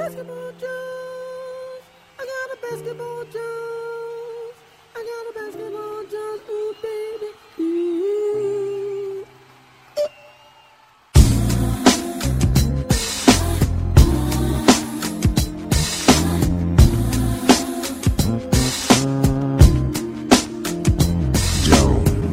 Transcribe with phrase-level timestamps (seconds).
[0.00, 1.82] basketball Jones.
[2.18, 4.54] I got a basketball Jones.
[4.96, 6.40] I got a basketball Jones.
[6.48, 7.28] Ooh, baby.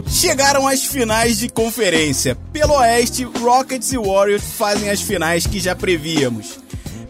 [0.09, 2.37] Chegaram as finais de conferência.
[2.53, 6.66] Pelo Oeste, Rockets e Warriors fazem as finais que já prevíamos.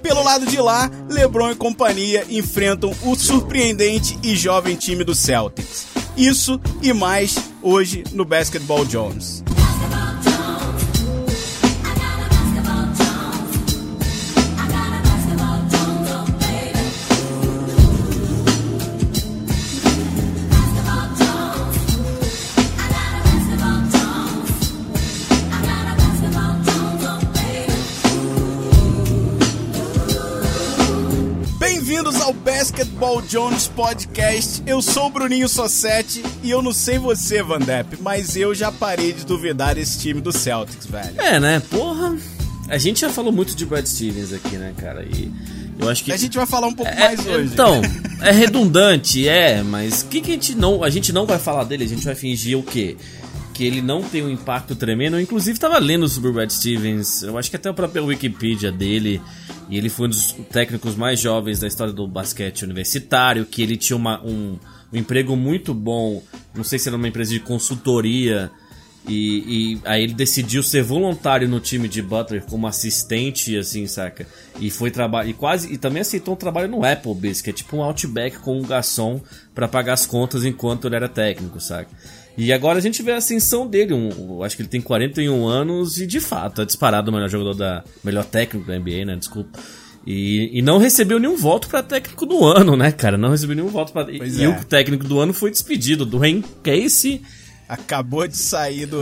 [0.08, 5.86] Pelo lado de lá, LeBron e companhia enfrentam o surpreendente e jovem time do Celtics.
[6.16, 9.44] Isso e mais hoje no Basketball Jones.
[33.08, 34.62] Basketball Jones Podcast.
[34.66, 38.70] Eu sou o Bruninho Sossetti e eu não sei você, Van Depp, mas eu já
[38.70, 41.20] parei de duvidar desse time do Celtics, velho.
[41.22, 41.62] É, né?
[41.70, 42.18] Porra.
[42.68, 45.06] A gente já falou muito de Brad Stevens aqui, né, cara?
[45.06, 45.32] E
[45.80, 46.12] eu acho que.
[46.12, 47.54] A gente vai falar um pouco É, mais hoje.
[47.54, 47.82] Então,
[48.22, 50.84] é redundante, é, mas o que, que a gente não.
[50.84, 52.98] A gente não vai falar dele, a gente vai fingir o quê?
[53.58, 55.16] Que ele não tem um impacto tremendo.
[55.16, 57.24] Eu, inclusive, tava lendo sobre o Brad Stevens.
[57.24, 59.20] Eu acho que até a própria Wikipedia dele.
[59.68, 63.48] E ele foi um dos técnicos mais jovens da história do basquete universitário.
[63.48, 64.60] Que ele tinha uma, um,
[64.94, 66.22] um emprego muito bom.
[66.54, 68.52] Não sei se era uma empresa de consultoria.
[69.08, 74.28] E, e aí ele decidiu ser voluntário no time de Butler como assistente, assim, saca?
[74.60, 75.28] E foi trabalhar.
[75.28, 75.74] E quase.
[75.74, 79.20] E também aceitou um trabalho no Applebee's, que é tipo um outback com um garçom
[79.56, 81.90] pra pagar as contas enquanto ele era técnico, saca?
[82.38, 83.94] E agora a gente vê a ascensão dele.
[83.94, 87.56] Um, acho que ele tem 41 anos e de fato é disparado o melhor jogador
[87.56, 87.84] da.
[88.04, 89.16] melhor técnico da NBA, né?
[89.16, 89.58] Desculpa.
[90.06, 93.18] E, e não recebeu nenhum voto pra técnico do ano, né, cara?
[93.18, 94.06] Não recebeu nenhum voto pra.
[94.06, 94.50] Pois e é.
[94.50, 97.22] o técnico do ano foi despedido, do Dwayne Casey.
[97.68, 99.02] Acabou de sair do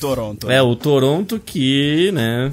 [0.00, 0.44] Toronto.
[0.44, 0.52] Uhum.
[0.52, 2.52] É, o Toronto que, né?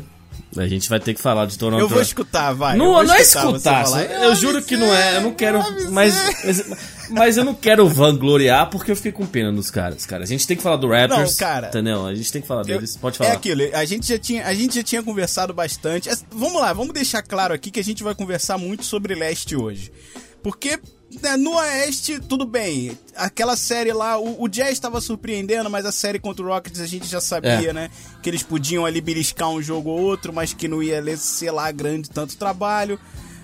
[0.58, 1.80] A gente vai ter que falar de Toronto.
[1.81, 2.75] Eu vou escutar, vai.
[2.75, 4.03] eu Não, não é escutar você escutar, falar.
[4.03, 5.59] eu juro que não é, eu não quero,
[5.91, 6.64] mas, mas,
[7.09, 10.24] mas eu não quero vangloriar porque eu fiquei com pena dos caras, cara.
[10.24, 11.68] A gente tem que falar do Raptors, Não, cara.
[11.68, 12.06] entendeu?
[12.06, 13.34] A gente tem que falar Eu- deles, pode É falar.
[13.34, 16.09] aquilo, a gente, já tinha, a gente já tinha conversado bastante.
[16.09, 19.56] As- Vamos lá, vamos deixar claro aqui que a gente vai conversar muito sobre leste
[19.56, 19.92] hoje.
[20.42, 20.80] Porque né,
[21.40, 22.97] no Oeste, tudo bem.
[23.16, 26.85] Aquela série lá, o, o Jazz estava surpreendendo, mas a série contra o Rockets a
[26.85, 27.74] gente já sabia, É.
[27.74, 27.90] né?
[28.22, 31.72] Que eles podiam ali beliscar um jogo ou outro, mas que não ia ser lá
[31.72, 33.00] grande tanto trabalho.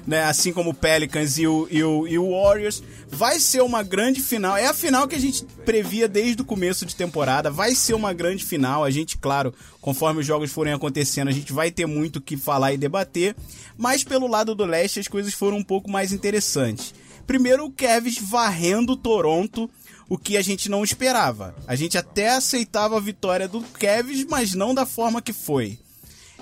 [0.07, 2.81] Né, assim como o Pelicans e o, e, o, e o Warriors.
[3.11, 4.57] Vai ser uma grande final.
[4.57, 7.51] É a final que a gente previa desde o começo de temporada.
[7.51, 8.83] Vai ser uma grande final.
[8.83, 12.35] A gente, claro, conforme os jogos forem acontecendo, a gente vai ter muito o que
[12.37, 13.35] falar e debater.
[13.77, 16.91] Mas pelo lado do leste, as coisas foram um pouco mais interessantes.
[17.29, 19.69] Primeiro, o Kevs varrendo Toronto,
[20.09, 21.55] o que a gente não esperava.
[21.67, 25.77] A gente até aceitava a vitória do Kevs, mas não da forma que foi.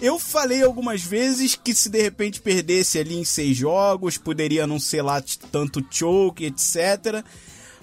[0.01, 4.79] Eu falei algumas vezes que se de repente perdesse ali em seis jogos, poderia não
[4.79, 5.21] ser lá
[5.51, 7.21] tanto choke, etc.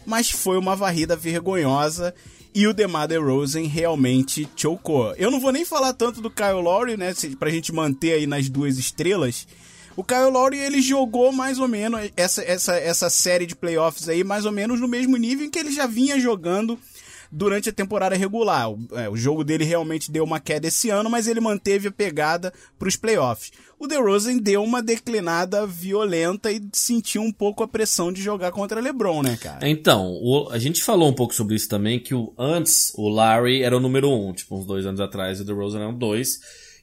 [0.07, 2.15] Mas foi uma varrida vergonhosa
[2.55, 5.15] e o DeMar DeRozan realmente chocou.
[5.17, 8.49] Eu não vou nem falar tanto do Kyle Lowry, né, pra gente manter aí nas
[8.49, 9.47] duas estrelas.
[9.97, 14.25] O Kyle Lowry, ele jogou mais ou menos essa, essa, essa série de playoffs aí,
[14.25, 16.78] mais ou menos no mesmo nível em que ele já vinha jogando
[17.31, 18.71] durante a temporada regular.
[18.71, 21.93] O, é, o jogo dele realmente deu uma queda esse ano, mas ele manteve a
[21.93, 23.53] pegada para os playoffs.
[23.78, 28.81] O DeRozan deu uma declinada violenta e sentiu um pouco a pressão de jogar contra
[28.81, 29.69] LeBron, né, cara?
[29.69, 33.62] Então, o- a gente falou um pouco sobre isso também, que o, antes o Larry
[33.62, 36.38] era o número um, tipo, uns dois anos atrás, o DeRozan era o dois.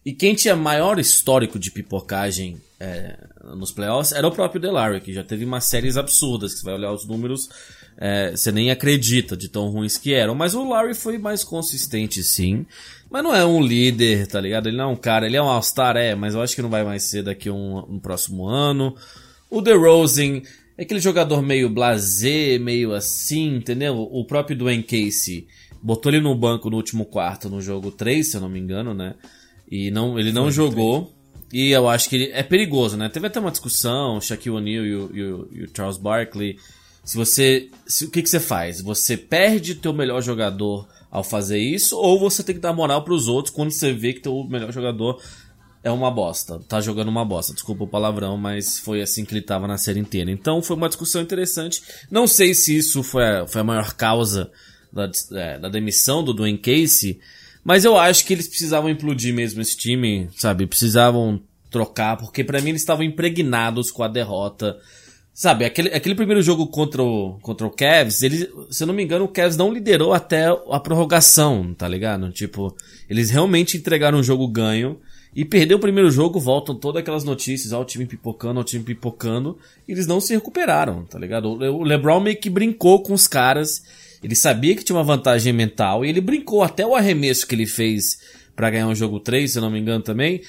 [0.05, 3.15] E quem tinha maior histórico de pipocagem é,
[3.55, 6.73] nos playoffs era o próprio DeLarry, que já teve umas séries absurdas, que você vai
[6.73, 7.47] olhar os números,
[7.95, 10.33] é, você nem acredita de tão ruins que eram.
[10.33, 12.65] Mas o Larry foi mais consistente, sim.
[13.07, 14.67] Mas não é um líder, tá ligado?
[14.67, 16.71] Ele não é um cara, ele é um All-Star, é, mas eu acho que não
[16.71, 18.95] vai mais ser daqui um, um próximo ano.
[19.47, 20.41] O DeRozan
[20.75, 23.95] é aquele jogador meio blasé, meio assim, entendeu?
[23.95, 25.45] O próprio Dwayne Casey
[25.83, 28.91] botou ele no banco no último quarto, no jogo 3, se eu não me engano,
[28.91, 29.13] né?
[29.69, 31.13] E não, ele não jogou.
[31.53, 33.09] E eu acho que ele é perigoso, né?
[33.09, 36.57] Teve até uma discussão, o Shaquille O'Neal e o, e e o Charles Barkley.
[37.03, 37.69] Se você.
[37.85, 38.81] se- o que, que você faz?
[38.81, 43.27] Você perde teu melhor jogador ao fazer isso, ou você tem que dar moral pros
[43.27, 45.21] outros quando você vê que teu melhor jogador
[45.83, 46.59] é uma bosta.
[46.69, 47.53] Tá jogando uma bosta.
[47.53, 50.31] Desculpa o palavrão, mas foi assim que ele tava na série inteira.
[50.31, 51.81] Então foi uma discussão interessante.
[52.09, 54.49] Não sei se isso foi a, foi a maior causa
[54.93, 57.19] da, é, da demissão do Dwayne Casey,
[57.63, 60.65] mas eu acho que eles precisavam implodir mesmo esse time, sabe?
[60.65, 64.77] Precisavam trocar, porque para mim eles estavam impregnados com a derrota.
[65.33, 69.01] Sabe, aquele, aquele primeiro jogo contra o, contra o Cavs, ele, se eu não me
[69.01, 72.29] engano, o Cavs não liderou até a prorrogação, tá ligado?
[72.31, 72.75] Tipo,
[73.09, 74.99] eles realmente entregaram um jogo ganho
[75.33, 78.65] e perdeu o primeiro jogo, voltam todas aquelas notícias, ó, o time pipocando, ó, o
[78.65, 79.57] time pipocando,
[79.87, 81.47] e eles não se recuperaram, tá ligado?
[81.47, 83.81] O LeBron meio que brincou com os caras,
[84.23, 87.65] ele sabia que tinha uma vantagem mental, e ele brincou até o arremesso que ele
[87.65, 88.19] fez
[88.55, 90.41] para ganhar um jogo 3, se eu não me engano também,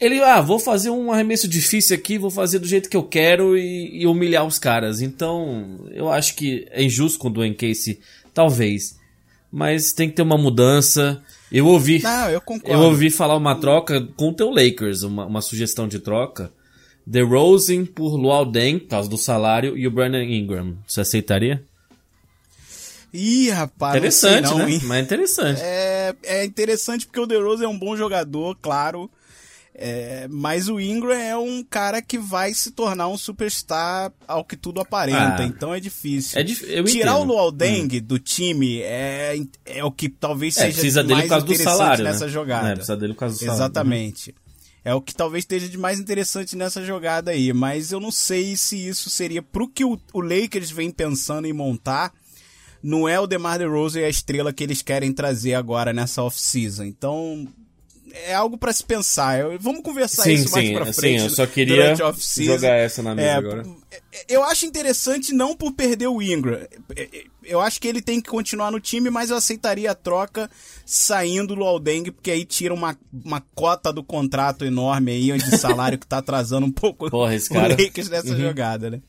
[0.00, 3.58] ele, ah, vou fazer um arremesso difícil aqui, vou fazer do jeito que eu quero
[3.58, 5.00] e, e humilhar os caras.
[5.00, 7.98] Então, eu acho que é injusto com o Dwayne Casey,
[8.32, 8.96] talvez.
[9.50, 11.20] Mas tem que ter uma mudança.
[11.50, 12.00] Eu ouvi.
[12.00, 12.72] Não, eu concordo.
[12.72, 16.52] Eu ouvi falar uma troca com o teu Lakers, uma, uma sugestão de troca.
[17.10, 20.76] The Rosen por Luau Deng, por causa do salário, e o Brandon Ingram.
[20.86, 21.64] Você aceitaria?
[23.12, 23.96] Ih, rapaz.
[23.96, 24.70] Interessante, não, né?
[24.72, 24.80] hein?
[24.84, 25.60] Mas interessante.
[25.62, 29.10] É, é interessante porque o DeRozan é um bom jogador, claro.
[29.80, 34.56] É, mas o Ingram é um cara que vai se tornar um superstar ao que
[34.56, 35.44] tudo aparenta, Ah.
[35.46, 36.36] então é difícil.
[36.40, 36.82] É dif- Tirar
[37.12, 37.16] entendo.
[37.18, 37.20] Hum.
[37.20, 41.24] o Luol Deng do time é, é o que talvez É, seja precisa dele mais
[41.26, 42.32] por causa do interessante salário, nessa né?
[42.32, 42.68] jogada.
[42.70, 43.54] É, precisa dele por causa do salário.
[43.56, 44.34] Exatamente.
[44.84, 48.56] É o que talvez esteja de mais interessante nessa jogada aí, mas eu não sei
[48.56, 52.12] se isso seria pro que o, o Lakers vem pensando em montar.
[52.82, 56.84] Não é o DeMar DeRozan e a estrela que eles querem trazer agora nessa off-season.
[56.84, 57.48] Então,
[58.12, 59.40] é algo pra se pensar.
[59.40, 61.22] Eu- vamos conversar Sim, isso mais sim, pra sim, frente.
[61.24, 63.66] eu só queria jogar essa na mesa É, agora.
[64.28, 66.60] Eu acho interessante não por perder o Ingram.
[67.44, 70.48] Eu acho que ele tem que continuar no time, mas eu aceitaria a troca
[70.86, 75.98] saindo do Aldeng, porque aí tira uma, uma cota do contrato enorme aí de salário
[75.98, 77.82] que tá atrasando um pouco Porra, esse o cara- Uhum.
[77.84, 79.00] Lakers nessa jogada, né?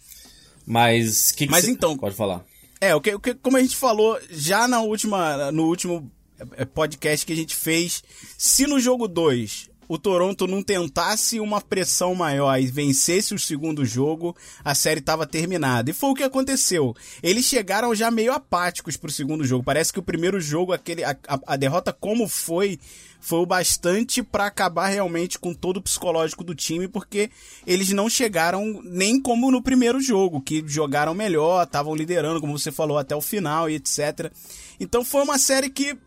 [0.66, 2.44] Mas, que que Mas cê- então- Pode falar.
[2.82, 6.10] É, o que, o que, como a gente falou já na última, no último
[6.58, 8.02] eh, podcast que a gente fez,
[8.38, 13.84] se no jogo 2 o Toronto não tentasse uma pressão maior e vencesse o segundo
[13.84, 15.90] jogo, a série estava terminada.
[15.90, 16.96] E foi o que aconteceu.
[17.24, 19.64] Eles chegaram já meio apáticos pro segundo jogo.
[19.64, 22.80] Parece que o primeiro jogo, aquele, a- a derrota como foi,
[23.20, 27.30] foi o bastante para acabar realmente com todo o psicológico do time, porque
[27.66, 32.72] eles não chegaram nem como no primeiro jogo, que jogaram melhor, estavam liderando, como você
[32.72, 34.32] falou, até o final e etc.
[34.80, 35.98] Então foi uma série que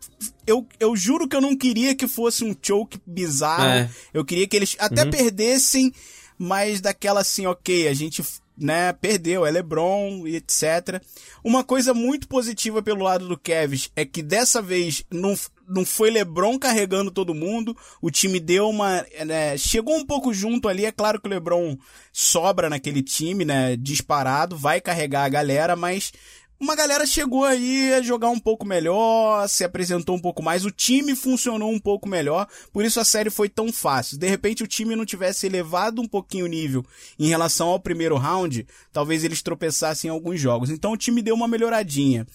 [0.47, 3.65] eu, eu juro que eu não queria que fosse um choke bizarro.
[3.65, 3.89] É.
[4.13, 5.93] Eu queria que eles até perdessem,
[6.37, 8.23] mas daquela assim, ok, a gente
[8.57, 11.01] né, perdeu, é LeBron e etc.
[11.43, 15.35] Uma coisa muito positiva pelo lado do Kevs é que dessa vez não,
[15.67, 20.67] não foi LeBron carregando todo mundo, o time deu uma, né, chegou um pouco junto
[20.67, 21.77] ali, é claro que o LeBron
[22.11, 26.11] sobra naquele time, né, disparado, vai carregar a galera, mas
[26.59, 30.71] uma galera chegou aí a jogar um pouco melhor, se apresentou um pouco mais, o
[30.71, 34.17] time funcionou um pouco melhor, por isso a série foi tão fácil.
[34.17, 36.85] De repente o time não tivesse elevado um pouquinho o nível
[37.19, 40.69] em relação ao primeiro round, talvez eles tropeçassem em alguns jogos.
[40.69, 42.25] Então o time deu uma melhoradinha.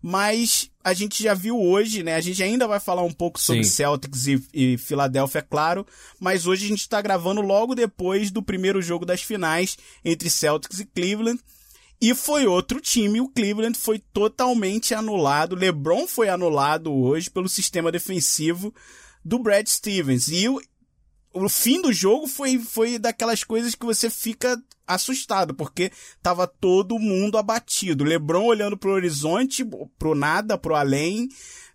[0.00, 2.14] Mas a gente já viu hoje, né?
[2.14, 3.70] A gente ainda vai falar um pouco sobre Sim.
[3.70, 5.84] Celtics e, e Filadélfia, é claro.
[6.20, 10.78] Mas hoje a gente está gravando logo depois do primeiro jogo das finais entre Celtics
[10.78, 11.40] e Cleveland.
[12.00, 15.56] E foi outro time, o Cleveland foi totalmente anulado.
[15.56, 18.72] LeBron foi anulado hoje pelo sistema defensivo
[19.24, 20.28] do Brad Stevens.
[20.28, 20.60] E o,
[21.34, 25.90] o fim do jogo foi, foi daquelas coisas que você fica assustado, porque
[26.22, 28.04] tava todo mundo abatido.
[28.04, 29.64] LeBron olhando pro horizonte,
[29.98, 31.28] pro nada, pro além.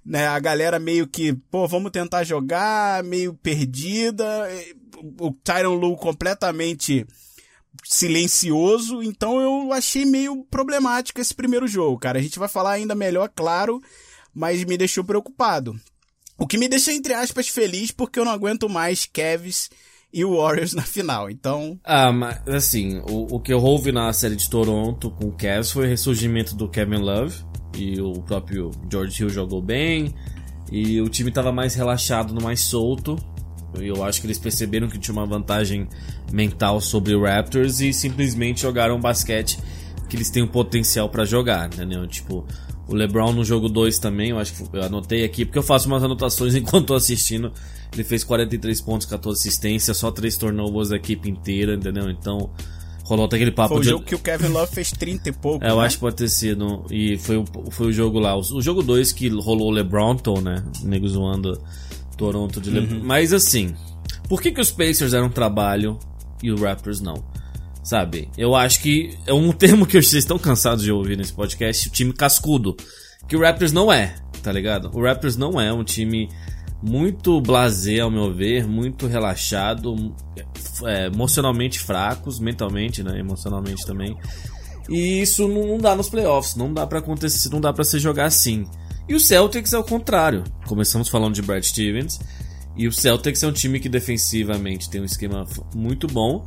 [0.06, 4.50] Né, a galera meio que, pô, vamos tentar jogar, meio perdida.
[5.20, 7.06] O Tyron Lue completamente
[7.84, 12.20] silencioso, então eu achei meio problemático esse primeiro jogo, cara.
[12.20, 13.82] A gente vai falar ainda melhor, claro,
[14.34, 15.75] mas me deixou preocupado.
[16.38, 19.70] O que me deixa, entre aspas, feliz porque eu não aguento mais Cavs
[20.12, 21.30] e Warriors na final.
[21.30, 25.32] Então, Ah, mas assim, o, o que eu ouvi na série de Toronto com o
[25.32, 27.36] Cavs foi o ressurgimento do Kevin Love
[27.75, 30.13] e o próprio George Hill jogou bem
[30.72, 33.15] e o time tava mais relaxado, mais solto.
[33.75, 35.88] Eu acho que eles perceberam que tinha uma vantagem
[36.32, 39.58] mental sobre o Raptors e simplesmente jogaram basquete
[40.10, 42.06] que eles têm o potencial pra jogar, entendeu?
[42.08, 42.46] Tipo,
[42.88, 45.88] o LeBron no jogo 2 também, eu acho que eu anotei aqui, porque eu faço
[45.88, 47.51] umas anotações enquanto tô assistindo.
[47.92, 52.10] Ele fez 43 pontos, 14 assistências, só 3 turnovers a equipe inteira, entendeu?
[52.10, 52.50] Então,
[53.03, 53.89] rolou até aquele papo foi o de.
[53.89, 55.63] jogo que o Kevin Love fez 30 e pouco.
[55.63, 55.86] É, eu né?
[55.86, 56.86] acho que pode ter sido.
[56.89, 58.36] E foi o, foi o jogo lá.
[58.36, 60.63] O, o jogo 2 que rolou o LeBronton, né?
[60.84, 61.62] O nego zoando
[62.24, 63.01] Toronto de LeBron.
[63.03, 63.75] Mas assim,
[64.30, 66.00] por que, que os Pacers eram trabalho
[66.42, 67.22] e o Raptors não?
[67.84, 68.30] Sabe?
[68.38, 71.92] Eu acho que é um termo que vocês estão cansados de ouvir nesse podcast, o
[71.92, 72.77] time cascudo.
[73.27, 74.89] Que o Raptors não é, tá ligado?
[74.94, 76.30] O Raptors não é um time
[76.82, 80.15] muito blasé, ao meu ver, muito relaxado,
[80.86, 84.18] é, emocionalmente fracos, mentalmente, né, emocionalmente também.
[84.89, 88.25] E isso não dá nos playoffs, não dá para acontecer, não dá para se jogar
[88.25, 88.65] assim.
[89.07, 90.43] E o Celtics é o contrário.
[90.65, 92.19] Começamos falando de Brad Stevens,
[92.75, 95.45] e o Celtics é um time que defensivamente tem um esquema
[95.75, 96.45] muito bom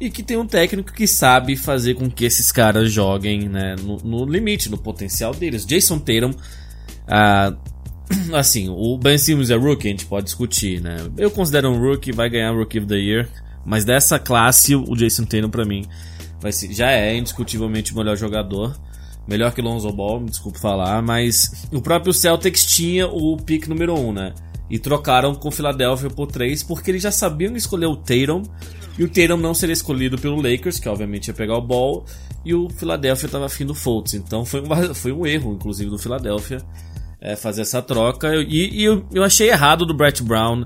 [0.00, 3.96] e que tem um técnico que sabe fazer com que esses caras joguem né, no,
[3.98, 5.66] no limite, no potencial deles.
[5.66, 6.34] Jason Tatum,
[7.08, 7.54] ah,
[8.34, 10.96] assim, o Ben Simmons é rookie, a gente pode discutir, né?
[11.16, 13.28] Eu considero um rookie, vai ganhar Rookie of the Year,
[13.64, 15.84] mas dessa classe, o Jason Tatum para mim
[16.40, 18.78] vai ser, já é indiscutivelmente o melhor jogador.
[19.26, 23.94] Melhor que Lonzo Ball, me desculpe falar, mas o próprio Celtics tinha o pick número
[23.94, 24.34] 1, um, né?
[24.70, 28.42] E trocaram com o Philadelphia por 3 porque eles já sabiam escolher o Tatum
[28.98, 32.04] e o Tatum não seria escolhido pelo Lakers, que obviamente ia pegar o ball,
[32.44, 34.14] e o Philadelphia estava afim do Fultz.
[34.14, 36.58] Então foi um, foi um erro, inclusive, do Philadelphia
[37.20, 38.34] é, fazer essa troca.
[38.36, 40.64] E, e eu, eu, achei errado do Brett Brown.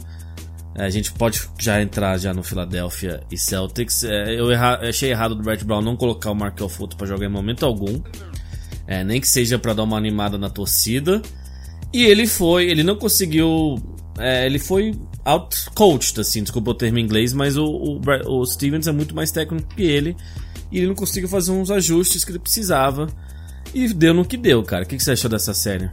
[0.75, 4.05] É, a gente pode já entrar já no Philadelphia e Celtics.
[4.05, 7.27] É, eu erra, achei errado do Brett Brown não colocar o Markel Fultz para jogar
[7.27, 8.01] em momento algum.
[8.91, 11.23] É, nem que seja para dar uma animada na torcida.
[11.93, 13.81] E ele foi, ele não conseguiu.
[14.19, 18.89] É, ele foi out-coached, assim, desculpa o termo em inglês, mas o, o, o, Stevens
[18.89, 20.17] é muito mais técnico que ele.
[20.73, 23.07] E ele não conseguiu fazer uns ajustes que ele precisava.
[23.73, 24.83] E deu no que deu, cara.
[24.83, 25.89] O que, que você achou dessa série?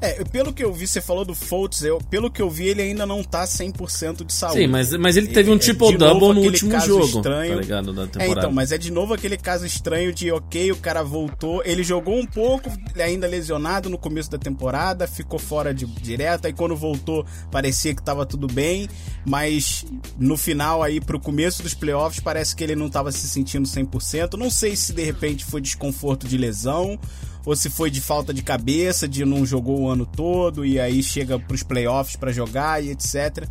[0.00, 2.80] É, pelo que eu vi, você falou do Fultz, eu, pelo que eu vi, ele
[2.80, 4.60] ainda não tá 100% de saúde.
[4.60, 7.54] Sim, mas, mas ele teve um triple-double no último jogo, estranho.
[7.54, 8.24] tá ligado, da temporada.
[8.24, 11.82] É, então, mas é de novo aquele caso estranho de, ok, o cara voltou, ele
[11.82, 16.74] jogou um pouco, ainda lesionado no começo da temporada, ficou fora de direto, aí quando
[16.74, 18.88] voltou parecia que tava tudo bem,
[19.26, 19.84] mas
[20.18, 24.38] no final aí, pro começo dos playoffs, parece que ele não tava se sentindo 100%,
[24.38, 26.98] não sei se de repente foi desconforto de lesão,
[27.44, 31.02] ou se foi de falta de cabeça, de não jogou o ano todo e aí
[31.02, 33.46] chega pros playoffs para jogar e etc.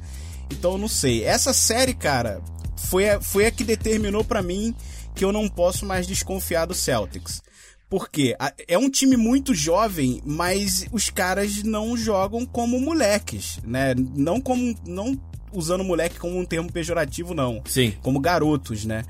[0.52, 1.24] Então eu não sei.
[1.24, 2.42] Essa série, cara,
[2.76, 4.76] foi a, foi a que determinou para mim
[5.16, 7.42] que eu não posso mais desconfiar do Celtics.
[7.90, 13.96] Porque é um time muito jovem, mas os caras não jogam como moleques, né?
[13.96, 15.20] Não como não
[15.52, 17.64] usando moleque como um termo pejorativo não.
[17.66, 17.96] Sim.
[18.04, 19.04] Como garotos, né?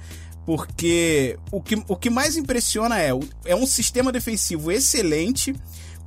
[0.45, 3.11] Porque o que, o que mais impressiona é,
[3.45, 5.53] é um sistema defensivo excelente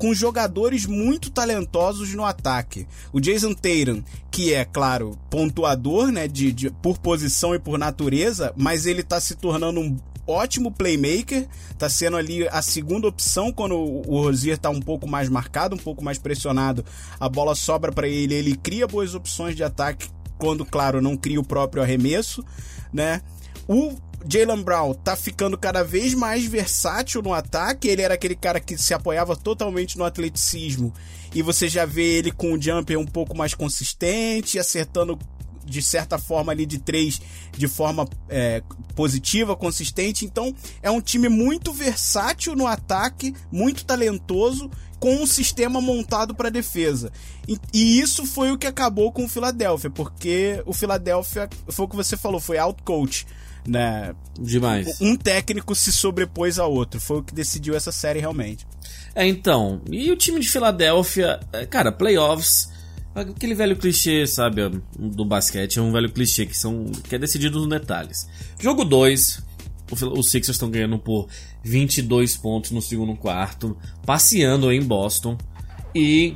[0.03, 2.89] com jogadores muito talentosos no ataque.
[3.13, 8.53] O Jason Tatum, que é, claro, pontuador, né, de, de, por posição e por natureza,
[8.57, 9.97] mas ele tá se tornando um
[10.27, 11.47] ótimo playmaker,
[11.79, 15.79] tá sendo ali a segunda opção quando o Rozier tá um pouco mais marcado, um
[15.79, 16.85] pouco mais pressionado,
[17.19, 20.09] a bola sobra para ele, ele cria boas opções de ataque
[20.39, 22.45] quando, claro, não cria o próprio arremesso,
[22.93, 23.21] né?
[23.69, 23.97] O
[24.29, 27.89] Jalen Brown tá ficando cada vez mais versátil no ataque.
[27.89, 30.93] Ele era aquele cara que se apoiava totalmente no atleticismo.
[31.35, 35.19] E você já vê ele com o jumper um pouco mais consistente, acertando
[35.65, 37.21] de certa forma ali de três
[37.53, 38.63] de forma é,
[38.95, 40.25] positiva, consistente.
[40.25, 46.49] Então é um time muito versátil no ataque, muito talentoso, com um sistema montado para
[46.49, 47.11] defesa.
[47.49, 51.89] E, e, isso foi o que acabou com o Philadelphia, porque o Philadelphia, foi o
[51.89, 53.27] que você falou, foi out coach
[53.67, 54.15] né?
[54.41, 55.01] Demais.
[55.01, 57.01] Um técnico se sobrepôs ao outro.
[57.01, 58.67] Foi o que decidiu essa série realmente.
[59.15, 59.81] É, então.
[59.91, 62.71] E o time de Filadélfia, é, cara, playoffs.
[63.15, 64.63] Aquele velho clichê, sabe,
[64.99, 68.27] do basquete, é um velho clichê que, são, que é decidido nos detalhes.
[68.59, 69.43] Jogo 2,
[70.17, 71.29] os Sixers estão ganhando por
[71.63, 73.77] 22 pontos no segundo quarto,
[74.07, 75.37] passeando em Boston
[75.95, 76.35] e,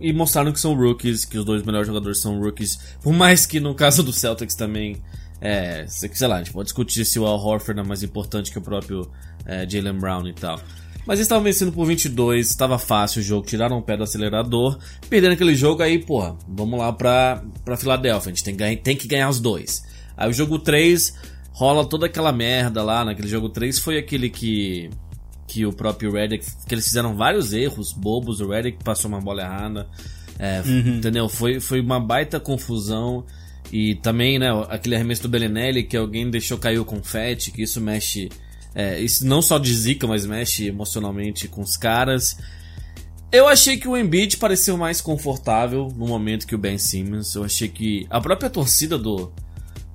[0.00, 2.76] e mostraram que são rookies, que os dois melhores jogadores são rookies.
[3.00, 5.00] Por mais que no caso do Celtics também
[5.40, 8.58] é, sei lá, a gente pode discutir se o Al Horford é mais importante que
[8.58, 9.10] o próprio
[9.44, 10.58] é, Jalen Brown e tal.
[11.06, 14.76] Mas eles estavam vencendo por 22, estava fácil o jogo, tiraram o pé do acelerador,
[15.08, 18.96] perdendo aquele jogo aí, porra, vamos lá pra, pra Filadélfia, a gente tem, ganha, tem
[18.96, 19.84] que ganhar os dois.
[20.16, 21.14] Aí o jogo 3
[21.52, 24.90] rola toda aquela merda lá, naquele jogo 3 foi aquele que
[25.46, 29.42] que o próprio Redick, que eles fizeram vários erros bobos, o Redick passou uma bola
[29.42, 29.88] errada,
[30.38, 30.96] é, uhum.
[30.96, 31.28] entendeu?
[31.28, 33.24] Foi, foi uma baita confusão.
[33.72, 37.80] E também, né, aquele arremesso do Belinelli que alguém deixou cair o confete, que isso
[37.80, 38.28] mexe.
[38.74, 42.36] É, isso não só de zica, mas mexe emocionalmente com os caras.
[43.32, 47.34] Eu achei que o Embiid pareceu mais confortável no momento que o Ben Simmons.
[47.34, 49.32] Eu achei que a própria torcida do,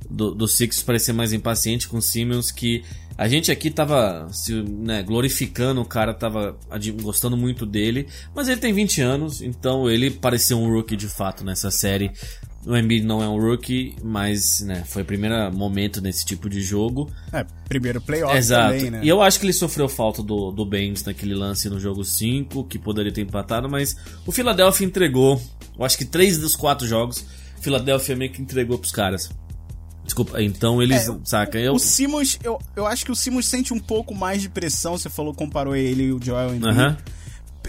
[0.09, 2.83] do, do Sixers parecia mais impaciente com o Simmons, que
[3.17, 6.57] a gente aqui tava se, né, glorificando, o cara tava
[7.01, 11.43] gostando muito dele, mas ele tem 20 anos, então ele pareceu um rookie de fato
[11.43, 12.11] nessa série.
[12.65, 16.61] O Embiid não é um rookie, mas né, foi o primeiro momento nesse tipo de
[16.61, 17.11] jogo.
[17.33, 18.73] É, primeiro playoff Exato.
[18.73, 18.99] também, né?
[19.03, 22.63] E eu acho que ele sofreu falta do, do Baines naquele lance no jogo 5,
[22.65, 25.41] que poderia ter empatado, mas o Philadelphia entregou
[25.77, 27.25] Eu acho que três dos quatro jogos,
[27.61, 29.29] Philadelphia meio que entregou pros caras.
[30.03, 31.57] Desculpa, então eles, É, saca?
[31.59, 34.97] Eu, O Simmons, eu, eu acho que o Simmons sente um pouco mais de pressão.
[34.97, 36.67] Você falou, comparou ele e o Joel Embiid.
[36.67, 36.97] Aham.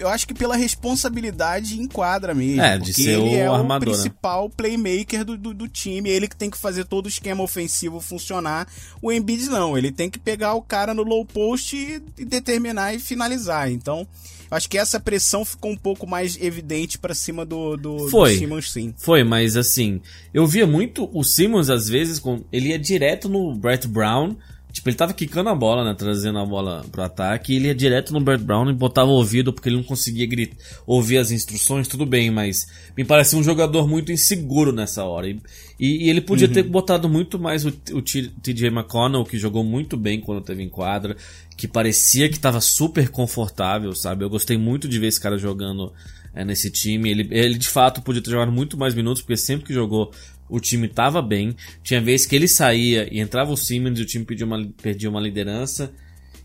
[0.03, 2.61] Eu acho que pela responsabilidade enquadra mesmo.
[2.61, 3.97] É, de ser ele o é armador, o né?
[3.97, 6.09] principal playmaker do, do, do time.
[6.09, 8.67] Ele que tem que fazer todo o esquema ofensivo funcionar.
[9.01, 9.77] O Embiid não.
[9.77, 13.71] Ele tem que pegar o cara no low post e, e determinar e finalizar.
[13.71, 14.05] Então,
[14.51, 18.33] eu acho que essa pressão ficou um pouco mais evidente pra cima do, do, Foi.
[18.33, 18.93] do Simmons, sim.
[18.97, 20.01] Foi, mas assim,
[20.33, 24.35] eu via muito o Simmons às vezes, com, ele ia direto no Brett Brown.
[24.73, 25.93] Tipo, ele tava quicando a bola, né?
[25.95, 27.53] Trazendo a bola pro ataque.
[27.53, 30.25] E ele ia direto no Brett Brown e botava o ouvido porque ele não conseguia
[30.25, 35.29] gritar, ouvir as instruções, tudo bem, mas me parecia um jogador muito inseguro nessa hora.
[35.29, 35.39] E,
[35.79, 39.95] e- e ele podia ter botado muito mais o, o TJ McConnell, que jogou muito
[39.95, 41.15] bem quando teve em quadra,
[41.55, 44.25] que parecia que tava super confortável, sabe?
[44.25, 45.93] Eu gostei muito de ver esse cara jogando
[46.33, 47.11] é, nesse time.
[47.11, 50.11] Ele, ele de fato podia ter jogado muito mais minutos, porque sempre que jogou
[50.53, 51.55] o time tava bem.
[51.81, 55.09] Tinha vezes que ele saía e entrava o Simmons e o time perdia uma, perdia
[55.09, 55.91] uma liderança.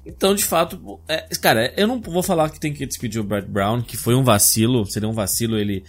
[0.07, 3.47] Então, de fato, é, cara, eu não vou falar que tem que despedir o Brett
[3.47, 5.85] Brown, que foi um vacilo, seria um vacilo ele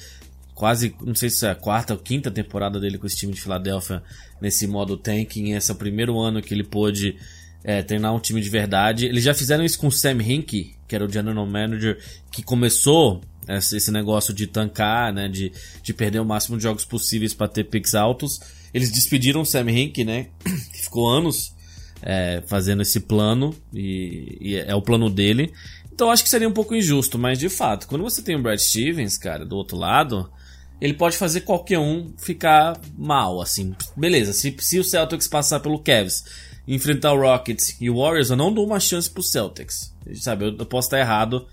[0.53, 3.41] quase, não sei se é a quarta ou quinta temporada dele com esse time de
[3.41, 4.03] Filadélfia
[4.41, 7.15] nesse modo tanking, esse é o primeiro ano que ele pôde
[7.63, 9.05] é, treinar um time de verdade.
[9.05, 11.97] Eles já fizeram isso com o Sam Hinkie, que era o general manager,
[12.29, 13.21] que começou
[13.57, 15.51] esse negócio de tancar, né, de,
[15.81, 18.39] de perder o máximo de jogos possíveis para ter picks altos.
[18.73, 21.53] Eles despediram o Sam Hinkie, né, que ficou anos
[22.01, 25.51] é, fazendo esse plano e, e é o plano dele.
[25.91, 28.59] Então acho que seria um pouco injusto, mas de fato, quando você tem o Brad
[28.59, 30.31] Stevens, cara, do outro lado,
[30.79, 33.75] ele pode fazer qualquer um ficar mal, assim.
[33.97, 36.23] Beleza, se, se o Celtics passar pelo Cavs,
[36.65, 39.93] enfrentar o Rockets e o Warriors, eu não dou uma chance pro Celtics.
[40.15, 41.45] Sabe, eu, eu posso estar errado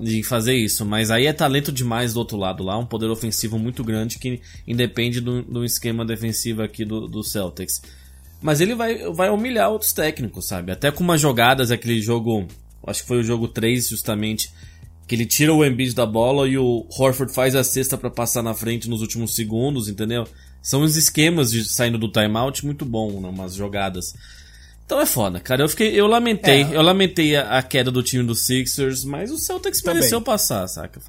[0.00, 3.58] de fazer isso, mas aí é talento demais do outro lado lá, um poder ofensivo
[3.58, 7.82] muito grande que independe do, do esquema defensivo aqui do, do Celtics.
[8.40, 10.72] Mas ele vai, vai humilhar outros técnicos, sabe?
[10.72, 12.46] Até com umas jogadas, aquele jogo,
[12.86, 14.52] acho que foi o jogo 3 justamente,
[15.06, 18.42] que ele tira o Embiid da bola e o Horford faz a cesta pra passar
[18.42, 20.26] na frente nos últimos segundos, entendeu?
[20.60, 23.28] São os esquemas de saindo do timeout muito bom, né?
[23.28, 24.14] umas jogadas.
[24.84, 25.62] Então é foda, cara.
[25.62, 26.76] Eu fiquei, eu lamentei, É.
[26.76, 29.96] eu lamentei a, a queda do time dos Sixers, mas o Celtics Também.
[29.96, 31.00] mereceu passar, saca?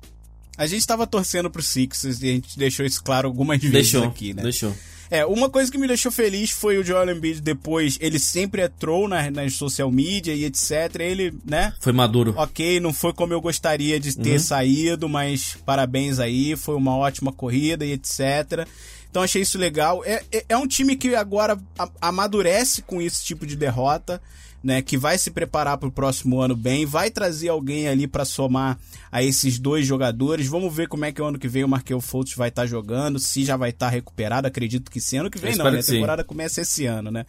[0.58, 4.04] A gente tava torcendo pro Sixers e a gente deixou isso claro algumas vezes Deixou,
[4.06, 4.44] aqui, né?
[4.44, 4.74] deixou.
[5.12, 8.68] É, uma coisa que me deixou feliz foi o Joel Embiid depois, ele sempre é
[8.68, 10.72] troll na, nas social media e etc.
[11.00, 11.74] Ele, né?
[11.82, 12.34] Foi maduro.
[12.38, 14.40] Ok, não foi como eu gostaria de ter Uhum.
[14.40, 18.68] saído, mas parabéns aí, foi uma ótima corrida e etc.
[19.13, 20.04] Então achei isso legal.
[20.04, 21.56] É, é, é um time que agora
[22.02, 24.19] amadurece com esse tipo de derrota,
[24.63, 24.82] né?
[24.82, 28.76] Que vai se preparar para o próximo ano bem, vai trazer alguém ali para somar
[29.12, 30.47] a esses dois jogadores.
[30.47, 33.19] Vamos ver como é que o ano que vem o Markel Fultz vai estar jogando,
[33.19, 34.47] se já vai estar recuperado.
[34.47, 35.19] Acredito que sim.
[35.19, 35.71] Ano que vem Eu não, né?
[35.73, 35.91] A que sim.
[35.91, 37.23] temporada começa esse ano, né?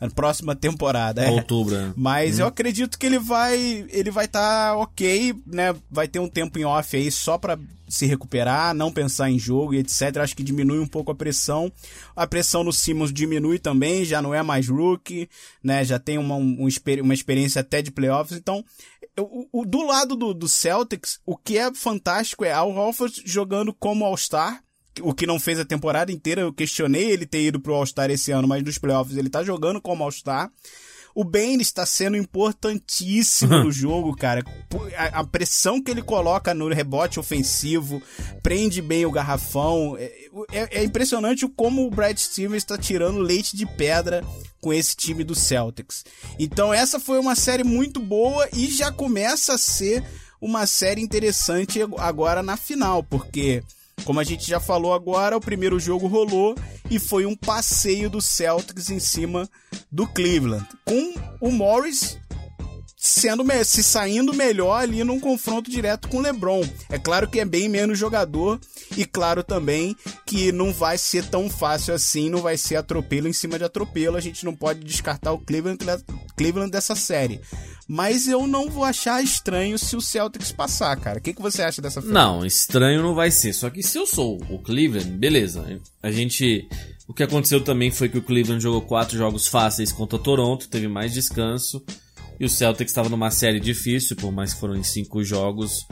[0.00, 1.22] A próxima temporada.
[1.24, 1.30] é.
[1.30, 1.74] Outubro.
[1.76, 1.92] né?
[1.96, 5.74] Mas eu acredito que ele vai ele vai estar ok, né?
[5.90, 7.58] Vai ter um tempo em off aí só pra
[7.88, 10.18] se recuperar, não pensar em jogo e etc.
[10.18, 11.72] Acho que diminui um pouco a pressão.
[12.14, 15.28] A pressão no Simmons diminui também, já não é mais rookie,
[15.64, 15.82] né?
[15.84, 16.68] Já tem uma, um,
[17.02, 18.36] uma experiência até de playoffs.
[18.38, 18.62] Então,
[19.16, 23.72] eu- o- do lado do, do Celtics, o que é fantástico é Al Horford jogando
[23.72, 24.62] como All-Star,
[25.02, 26.40] o que não fez a temporada inteira.
[26.42, 29.80] Eu questionei ele ter ido pro All-Star esse ano, mas nos playoffs ele tá jogando
[29.80, 30.50] como All-Star.
[31.14, 34.44] O Bane está sendo importantíssimo no jogo, cara.
[34.96, 38.00] A, a pressão que ele coloca no rebote ofensivo,
[38.42, 39.96] prende bem o garrafão.
[39.98, 44.22] É, é- é impressionante como o Brad Stevens está tirando leite de pedra
[44.60, 46.04] com esse time do Celtics.
[46.38, 50.04] Então essa foi uma série muito boa e já começa a ser
[50.40, 53.62] uma série interessante agora na final, porque
[54.04, 56.54] como a gente já falou agora, o primeiro jogo rolou
[56.90, 59.48] e foi um passeio do Celtics em cima
[59.90, 62.18] do Cleveland, com o Morris
[62.98, 66.64] sendo se saindo melhor ali num confronto direto com o LeBron.
[66.88, 68.60] É claro que é bem menos jogador
[68.96, 73.32] e claro também que não vai ser tão fácil assim, não vai ser atropelo em
[73.32, 74.16] cima de atropelo.
[74.16, 75.78] A gente não pode descartar o Cleveland,
[76.36, 77.40] Cleveland dessa série.
[77.86, 81.18] Mas eu não vou achar estranho se o Celtics passar, cara.
[81.18, 82.40] O que, que você acha dessa final?
[82.40, 83.54] Não, estranho não vai ser.
[83.54, 85.80] Só que se eu sou o Cleveland, beleza.
[86.02, 86.68] A gente.
[87.06, 90.68] O que aconteceu também foi que o Cleveland jogou quatro jogos fáceis contra o Toronto,
[90.68, 91.82] teve mais descanso.
[92.40, 95.86] E o Celtics estava numa série difícil, por mais que foram em cinco jogos.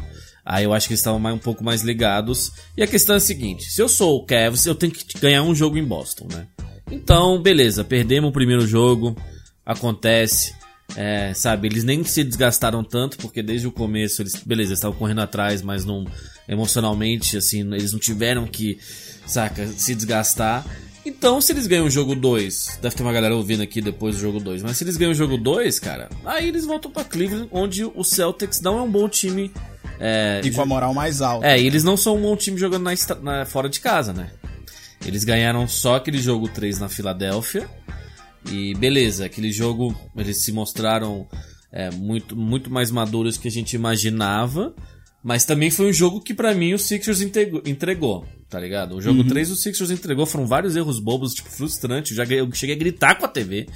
[0.44, 2.52] Aí eu acho que eles estavam mais- um pouco mais ligados.
[2.76, 5.42] E a questão é a seguinte: se eu sou o Cavs, eu tenho que ganhar
[5.42, 6.46] um jogo em Boston, né?
[6.90, 9.16] Então, beleza, perdemos o primeiro jogo,
[9.64, 10.54] acontece.
[10.94, 15.20] É, sabe, eles nem se desgastaram tanto, porque desde o começo eles, beleza, estavam correndo
[15.20, 16.06] atrás, mas não
[16.48, 18.78] emocionalmente, assim, eles não tiveram que,
[19.26, 20.64] saca, se desgastar.
[21.08, 24.20] Então, se eles ganham o jogo 2, deve ter uma galera ouvindo aqui depois do
[24.20, 27.48] jogo 2, mas se eles ganham o jogo 2, cara, aí eles voltam pra Cleveland,
[27.52, 29.52] onde o Celtics não é um bom time.
[30.00, 31.46] É, E com a moral mais alta.
[31.46, 32.92] é, e eles não são um bom time jogando na,
[33.22, 34.30] na- fora de casa, né?
[35.06, 37.68] Eles ganharam só aquele jogo 3 na Filadélfia.
[38.50, 41.26] E beleza, aquele jogo eles se mostraram
[41.72, 44.74] é, muito, muito mais maduros que a gente imaginava.
[45.26, 48.94] Mas também foi um jogo que pra mim o Sixers entregou, tá ligado?
[48.94, 52.16] O jogo 3 o Sixers entregou, foram vários erros bobos, tipo, frustrantes.
[52.16, 53.66] Eu, já, eu cheguei a gritar com a TV.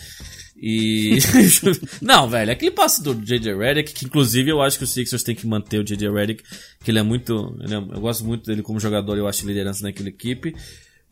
[0.56, 1.18] E.
[2.00, 5.34] não, velho, aquele passe do JJ Redick, que inclusive eu acho que o Sixers tem
[5.34, 6.44] que manter o JJ Redick,
[6.84, 7.52] que ele é muito.
[7.60, 10.54] ele é- eu gosto muito dele como jogador, eu acho liderança naquela equipe.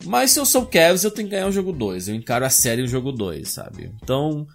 [0.05, 2.07] Mas se eu sou o Cavs, eu tenho que ganhar o jogo 2.
[2.07, 3.91] Eu encaro a série o jogo 2, sabe?
[4.01, 4.47] Então.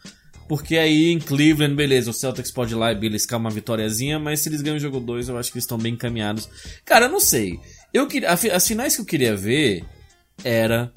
[0.48, 4.40] Porque aí em Cleveland, beleza, o Celtics pode ir lá e beliscar uma vitóriazinha, mas
[4.40, 6.48] se eles ganham o jogo 2, eu acho que eles estão bem encaminhados.
[6.84, 7.58] Cara, eu não sei.
[7.92, 9.84] Eu queria, as finais que eu queria ver
[10.44, 10.92] era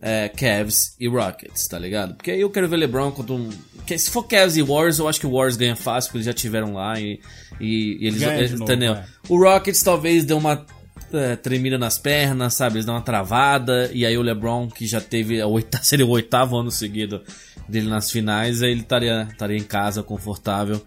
[0.00, 2.14] é, Cavs e Rockets, tá ligado?
[2.14, 3.50] Porque aí eu quero ver LeBron contra um.
[3.86, 6.32] se for Cavs e Warriors, eu acho que o Warriors ganha fácil, porque eles já
[6.32, 7.20] tiveram lá e,
[7.60, 8.22] e, e eles.
[8.22, 8.94] Eles- novo, entendeu?
[8.94, 9.04] é.
[9.28, 10.64] O Rockets talvez deu uma
[11.12, 12.76] é, tremida nas pernas, sabe?
[12.76, 16.10] Eles dão uma travada, e aí o LeBron, que já teve a oita, seria o
[16.10, 17.22] oitavo ano seguido
[17.68, 20.80] dele nas finais, aí ele estaria, estaria em casa, confortável.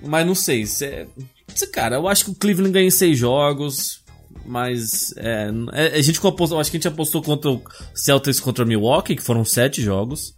[0.00, 1.06] Mas não sei, se,
[1.54, 4.02] se, cara, eu acho que o Cleveland ganha em seis jogos,
[4.44, 7.62] mas é, é, a gente apostou, acho que a gente apostou contra o
[7.94, 10.34] Celtics contra o Milwaukee, que foram sete jogos.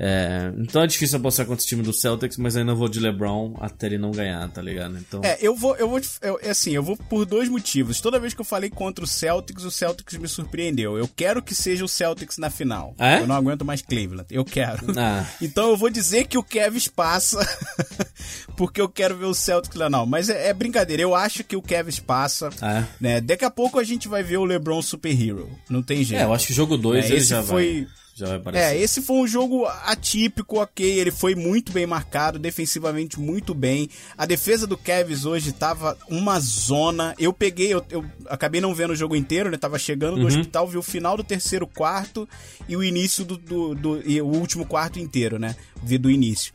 [0.00, 3.56] É, então é difícil apostar contra o time do Celtics, mas ainda vou de LeBron
[3.60, 4.96] até ele não ganhar, tá ligado?
[4.96, 8.00] Então, É, eu vou, eu vou, eu, é assim, eu vou por dois motivos.
[8.00, 10.96] Toda vez que eu falei contra o Celtics, o Celtics me surpreendeu.
[10.96, 12.94] Eu quero que seja o Celtics na final.
[12.96, 13.18] É?
[13.18, 14.26] Eu não aguento mais Cleveland.
[14.30, 14.86] Eu quero.
[14.96, 15.26] Ah.
[15.42, 17.38] Então eu vou dizer que o Kevs passa,
[18.56, 20.06] porque eu quero ver o Celtics lá não.
[20.06, 21.02] Mas é, é brincadeira.
[21.02, 22.50] Eu acho que o Kevs passa.
[22.62, 22.84] É.
[23.00, 23.20] Né?
[23.20, 25.48] Daqui a pouco a gente vai ver o LeBron Super Hero.
[25.68, 26.20] Não tem jeito.
[26.20, 27.88] é, eu acho que jogo 2 É, ele esse já foi- vai.
[28.18, 28.64] Já vai aparecer.
[28.76, 30.84] É, esse foi um jogo atípico, ok.
[30.98, 33.88] Ele foi muito bem marcado, defensivamente muito bem.
[34.16, 37.14] A defesa do Cavs hoje tava uma zona.
[37.18, 39.56] Eu peguei, eu, eu acabei não vendo o jogo inteiro, né?
[39.56, 42.28] Tava chegando do hospital, vi o final do terceiro quarto
[42.68, 45.54] e o início do, do, do- e o último quarto inteiro, né?
[45.82, 46.52] Vi do início.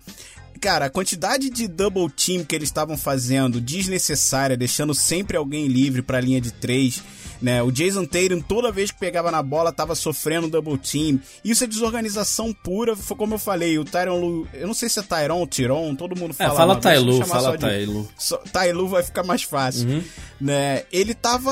[0.59, 6.01] Cara, a quantidade de double team que eles estavam fazendo, desnecessária, deixando sempre alguém livre
[6.01, 7.03] pra linha de três,
[7.43, 7.61] né?
[7.61, 11.19] O Jason Tatum, toda vez que pegava na bola, tava sofrendo double team.
[11.43, 14.97] Isso é desorganização pura, foi como eu falei, o Tyron Lu, eu não sei se
[14.99, 16.55] é Tyron ou Tyron, todo mundo É, fala.
[16.55, 18.09] fala uma vez, Tailu, fala Tailu.
[18.51, 20.03] Tailu vai ficar mais fácil, Uhum.
[20.39, 20.83] né?
[20.91, 21.51] Ele tava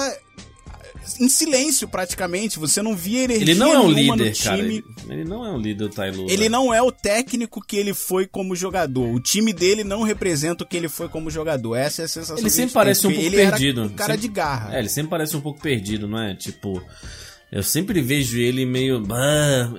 [1.20, 4.60] em silêncio praticamente, você não via energia Ele não é um líder, cara.
[4.60, 6.30] Ele, ele não é um líder, o Tailu.
[6.30, 6.50] Ele né?
[6.50, 9.14] não é o técnico que ele foi como jogador.
[9.14, 11.76] O time dele não representa o que ele foi como jogador.
[11.76, 13.82] Essa é a sensação Ele sempre parece um pouco ele perdido.
[13.82, 14.76] Era um cara Sempre- de garra.
[14.76, 16.36] É, ele sempre parece um pouco perdido, não é?
[16.36, 16.82] Tipo,
[17.52, 19.02] eu sempre vejo ele meio.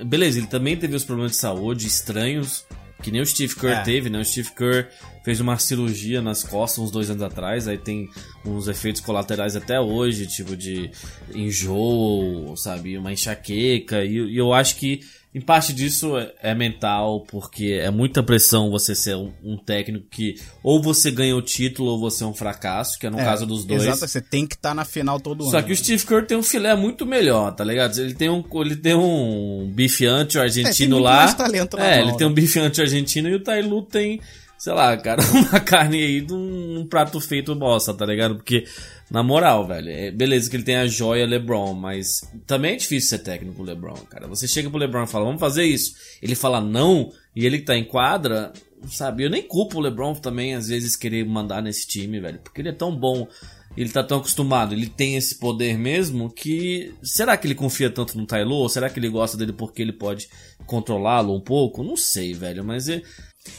[0.05, 2.65] Beleza, ele também teve os problemas de saúde estranhos,
[3.03, 3.83] que nem o Steve Kerr É.
[3.83, 4.19] teve, né?
[4.19, 4.87] O Steve Kerr
[5.23, 8.09] fez uma cirurgia nas costas uns dois anos atrás, aí tem
[8.45, 10.89] uns efeitos colaterais até hoje, tipo de
[11.35, 12.97] enjoo, sabe?
[12.97, 15.01] Uma enxaqueca, e, e eu acho que.
[15.35, 20.05] Em parte disso é- é mental, porque é muita pressão você ser um, um técnico
[20.11, 23.23] que ou você ganha o título ou você é um fracasso, que é no É,
[23.23, 23.81] caso dos dois.
[23.81, 25.65] Exato, você tem que estar na final todo Só ano.
[25.65, 27.97] que o Steve Kerr tem um filé muito melhor, tá ligado?
[27.97, 31.15] Ele tem um, ele tem um bife anti-argentino É, tem muito lá.
[31.17, 32.31] mais talento na é, ele tem né?
[32.31, 34.21] um bife anti-argentino e o Tailu tem,
[34.63, 38.35] sei lá, cara, uma carne aí de um, prato feito bosta, tá ligado?
[38.35, 38.63] Porque,
[39.11, 43.09] na moral, velho, é, beleza que ele tem a joia LeBron, mas também é difícil
[43.09, 44.25] ser técnico LeBron, cara.
[44.25, 45.95] Você chega pro LeBron e fala, vamos fazer isso.
[46.21, 48.53] Ele fala não, e ele que tá em quadra,
[48.87, 49.25] sabe?
[49.25, 52.69] Eu nem culpo o LeBron também, às vezes, querer mandar nesse time, velho, porque ele
[52.69, 53.27] é tão bom.
[53.75, 56.93] Ele tá tão acostumado, ele tem esse poder mesmo que.
[57.01, 58.25] Será que ele confia tanto no?
[58.51, 60.29] Ou será que ele gosta dele porque ele pode
[60.67, 61.83] controlá-lo um pouco?
[61.83, 63.01] Não sei, velho, mas é.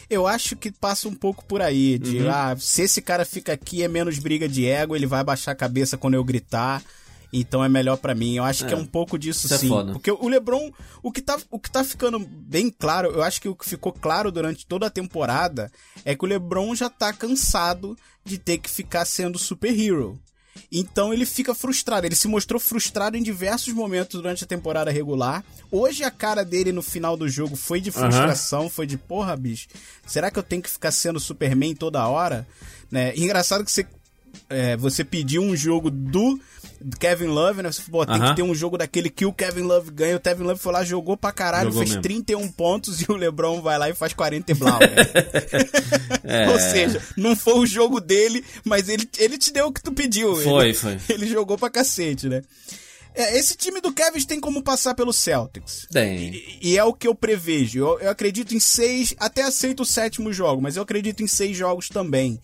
[0.08, 1.98] Eu acho que passa um pouco por aí.
[1.98, 2.30] De, Uhum.
[2.30, 5.56] ah, se esse cara fica aqui é menos briga de ego, ele vai baixar a
[5.56, 6.82] cabeça quando eu gritar.
[7.36, 8.36] Então é melhor pra mim.
[8.36, 8.68] Eu acho É.
[8.68, 9.68] que é um pouco disso Isso é sim.
[9.68, 9.92] foda.
[9.92, 10.70] Porque o LeBron,
[11.02, 13.92] o que, tá, o que tá ficando bem claro, eu acho que o que ficou
[13.92, 15.70] claro durante toda a temporada
[16.04, 20.16] é que o LeBron já tá cansado de ter que ficar sendo super hero.
[20.70, 22.06] Então ele fica frustrado.
[22.06, 25.44] Ele se mostrou frustrado em diversos momentos durante a temporada regular.
[25.70, 29.68] Hoje a cara dele no final do jogo foi de frustração, foi de porra, bicho.
[30.06, 32.46] Será que eu tenho que ficar sendo Superman toda hora?
[32.90, 33.12] Né?
[33.16, 33.86] E engraçado que você
[34.48, 36.38] é, você pediu um jogo do
[36.98, 37.72] Kevin Love, né?
[37.72, 38.28] Você falou, tem Aham.
[38.30, 40.16] que ter um jogo daquele que o Kevin Love ganha.
[40.16, 42.02] O Kevin Love foi lá, jogou pra caralho, Jogou fez mesmo.
[42.02, 44.78] 31 pontos e o LeBron vai lá e faz 40 e blau?
[46.26, 46.48] É.
[46.48, 49.92] Ou seja, não foi o jogo dele, mas ele, ele te deu o que tu
[49.92, 50.34] pediu.
[50.36, 50.98] Foi, ele, foi.
[51.10, 52.42] Ele jogou pra cacete, né?
[53.14, 55.86] É, esse time do Kevin tem como passar pelo Celtics.
[55.90, 56.34] Tem.
[56.34, 57.78] E, e é o que eu prevejo.
[57.78, 61.56] Eu, eu acredito em seis, até aceito o sétimo jogo, mas eu acredito em seis
[61.56, 62.40] jogos também.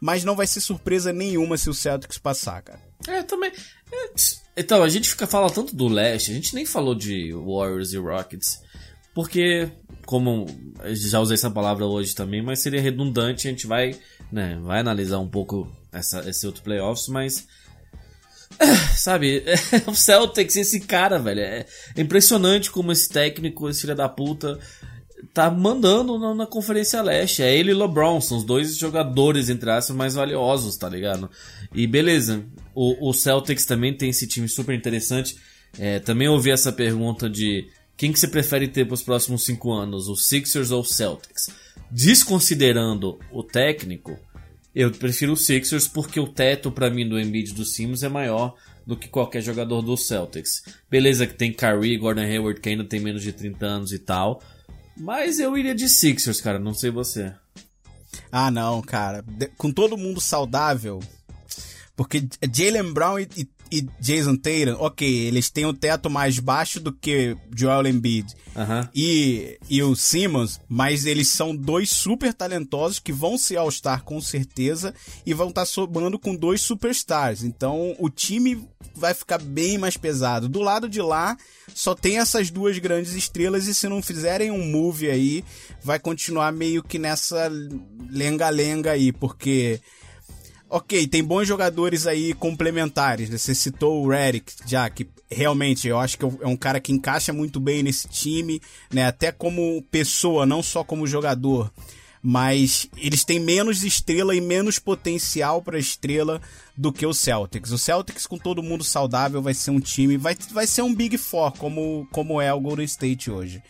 [0.00, 2.80] Mas não vai ser surpresa nenhuma se o Celtics passar, cara.
[3.08, 3.50] É, também.
[3.92, 4.10] é,
[4.56, 7.98] então, a gente fica fala tanto do leste, a gente nem falou de Warriors e
[7.98, 8.60] Rockets.
[9.14, 9.70] Porque,
[10.06, 10.46] como
[10.86, 13.94] já usei essa palavra hoje também, mas seria redundante, a gente vai,
[14.30, 17.46] né, vai analisar um pouco essa, esse outro playoffs, mas.
[18.58, 19.44] Ah, Sabe,
[19.86, 24.58] o Celtics, esse cara, velho, é é impressionante como esse técnico, esse filho da puta,
[25.32, 27.42] tá mandando na, na Conferência Leste.
[27.42, 31.30] É ele e LeBron, são os dois jogadores, entre aspas, mais valiosos, tá ligado?
[31.74, 35.36] E beleza, o, o Celtics também tem esse time super interessante.
[35.78, 40.08] É, também ouvi essa pergunta de quem que você prefere ter pros próximos cinco anos,
[40.08, 41.50] o Sixers ou o Celtics?
[41.90, 44.18] Desconsiderando o técnico,
[44.74, 48.54] eu prefiro o Sixers porque o teto pra mim do Embiid do Simmons é maior
[48.86, 50.62] do que qualquer jogador do Celtics.
[50.90, 54.42] Beleza que tem Kyrie, Gordon Hayward que ainda tem menos de 30 anos e tal,
[54.96, 57.32] mas eu iria de Sixers, cara, não sei você.
[58.30, 59.24] Ah, não, cara.
[59.56, 61.00] Com todo mundo saudável.
[61.96, 66.78] Porque Jalen Brown e, e- e Jason Tatum, ok, eles têm um teto mais baixo
[66.78, 68.34] do que Joel Embiid
[68.94, 74.20] e, e o Simmons, mas eles são dois super talentosos que vão ser All-Star com
[74.20, 77.42] certeza e vão estar somando com dois superstars.
[77.42, 78.62] Então o time
[78.94, 80.50] vai ficar bem mais pesado.
[80.50, 81.34] Do lado de lá,
[81.74, 85.42] só tem essas duas grandes estrelas e se não fizerem um move aí,
[85.82, 87.50] vai continuar meio que nessa
[88.10, 89.80] lenga-lenga aí, porque
[90.74, 93.28] Ok, tem bons jogadores aí complementares.
[93.28, 93.36] né?
[93.36, 97.30] Você citou o Redick, já que realmente eu acho que é um cara que encaixa
[97.30, 98.58] muito bem nesse time,
[98.90, 99.04] né?
[99.04, 101.70] Até como pessoa, não só como jogador.
[102.22, 106.40] Mas eles têm menos estrela e menos potencial para estrela
[106.74, 107.70] do que o Celtics.
[107.70, 110.16] O Celtics, com todo mundo saudável, vai ser um time.
[110.16, 113.62] Vai, vai ser um Big Four, como, como é o Golden State hoje.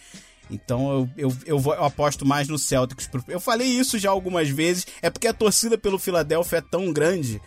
[0.53, 3.09] Então eu, eu, eu, vou- eu aposto mais no Celtics.
[3.29, 4.87] Eu falei isso já algumas vezes.
[5.01, 7.41] É porque a torcida pelo Philadelphia é tão grande.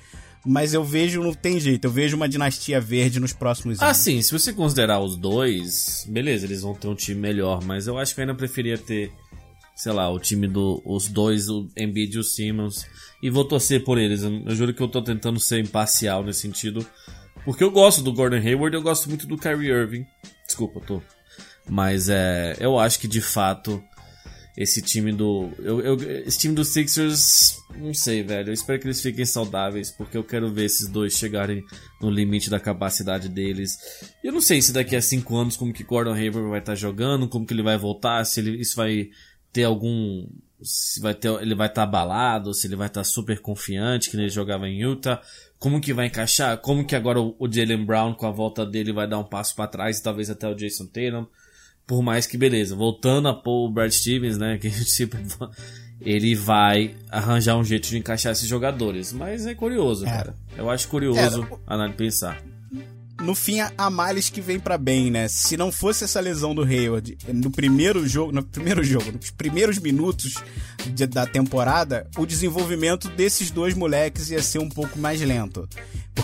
[0.47, 1.85] Mas eu vejo, não tem jeito.
[1.85, 3.97] Eu vejo uma dinastia verde nos próximos Ah, anos.
[3.97, 7.97] sim, se você considerar os dois, beleza, eles vão ter um time melhor, mas eu
[7.97, 9.11] acho que eu ainda preferia ter,
[9.75, 12.85] sei lá, o time do os dois, o Embiid e o Simmons,
[13.23, 14.21] e vou torcer por eles.
[14.21, 16.85] Eu, eu juro que eu tô tentando ser imparcial nesse sentido,
[17.43, 20.05] porque eu gosto do Gordon Hayward, eu gosto muito do Kyrie Irving.
[20.45, 21.01] Desculpa, eu tô.
[21.69, 23.84] Mas é, eu acho que de fato
[24.58, 28.49] esse time do eu, eu- esse time do Sixers, não sei, velho.
[28.49, 31.63] Eu espero que eles fiquem saudáveis, porque eu quero ver esses dois chegarem
[32.01, 33.78] no limite da capacidade deles.
[34.23, 37.28] Eu não sei se daqui a cinco anos como que Gordon Hayward vai estar jogando,
[37.28, 39.10] como que ele vai voltar, se ele, isso vai
[39.51, 40.25] ter algum
[40.62, 44.30] se vai ter ele vai estar abalado, se ele vai estar super confiante que ele
[44.30, 45.21] jogava em Utah,
[45.60, 48.93] como que vai encaixar, como que agora o, o Jalen Brown com a volta dele
[48.93, 51.28] vai dar um passo para trás e talvez até o Jason Tatum.
[51.87, 54.57] Por mais que, beleza, voltando a pôr o Brad Stevens, né?
[54.61, 55.19] Que a gente sempre
[56.01, 59.13] ele vai arranjar um jeito de encaixar esses jogadores.
[59.13, 60.35] Mas é curioso, cara.
[60.57, 61.19] Eu acho curioso
[61.67, 62.41] Era- a pensar.
[63.21, 65.27] no fim, há males que vem pra bem, né?
[65.29, 69.79] Se não fosse essa lesão do Hayward no primeiro jogo, no primeiro jogo, nos primeiros
[69.79, 70.35] minutos
[70.93, 75.67] de- da temporada, o desenvolvimento desses dois moleques ia ser um pouco mais lento.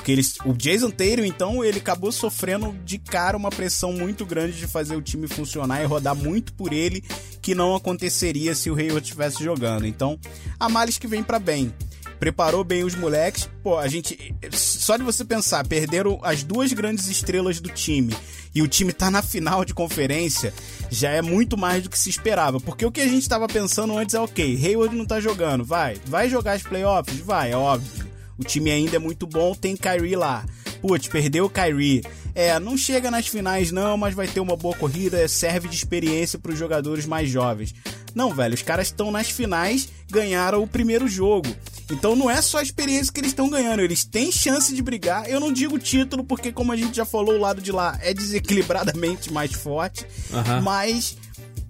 [0.02, 4.58] Porque eles, o Jason Tatum, então, ele acabou sofrendo de cara uma pressão muito grande
[4.58, 7.04] de fazer o time funcionar e rodar muito por ele,
[7.40, 9.86] que não aconteceria se o Hayward estivesse jogando.
[9.86, 10.20] Então,
[10.60, 11.72] há males que vem pra bem
[12.20, 13.50] preparou bem os moleques.
[13.64, 14.36] Pô, a gente.
[14.52, 18.16] Só de você pensar, perderam as duas grandes estrelas do time
[18.54, 20.54] e o time tá na final de conferência,
[20.90, 22.60] já é muito mais do que se esperava.
[22.60, 25.98] Porque o que a gente tava pensando antes é ok, Hayward não tá jogando, vai.
[26.06, 27.20] Vai jogar as playoffs?
[27.22, 28.11] Vai, é óbvio.
[28.42, 30.44] O time ainda é muito bom, tem Kyrie lá.
[30.82, 32.04] Putz, perdeu o Kyrie.
[32.34, 36.40] É, não chega nas finais não, mas vai ter uma boa corrida, serve de experiência
[36.40, 37.74] para os jogadores mais jovens.
[38.16, 41.48] Não, velho, os caras estão nas finais, ganharam o primeiro jogo.
[41.92, 45.30] Então não é só a experiência que eles estão ganhando, eles têm chance de brigar.
[45.30, 48.14] Eu não digo título, porque como a gente já falou, o lado de lá é
[48.14, 50.62] desequilibradamente mais forte, Aham.
[50.62, 51.16] mas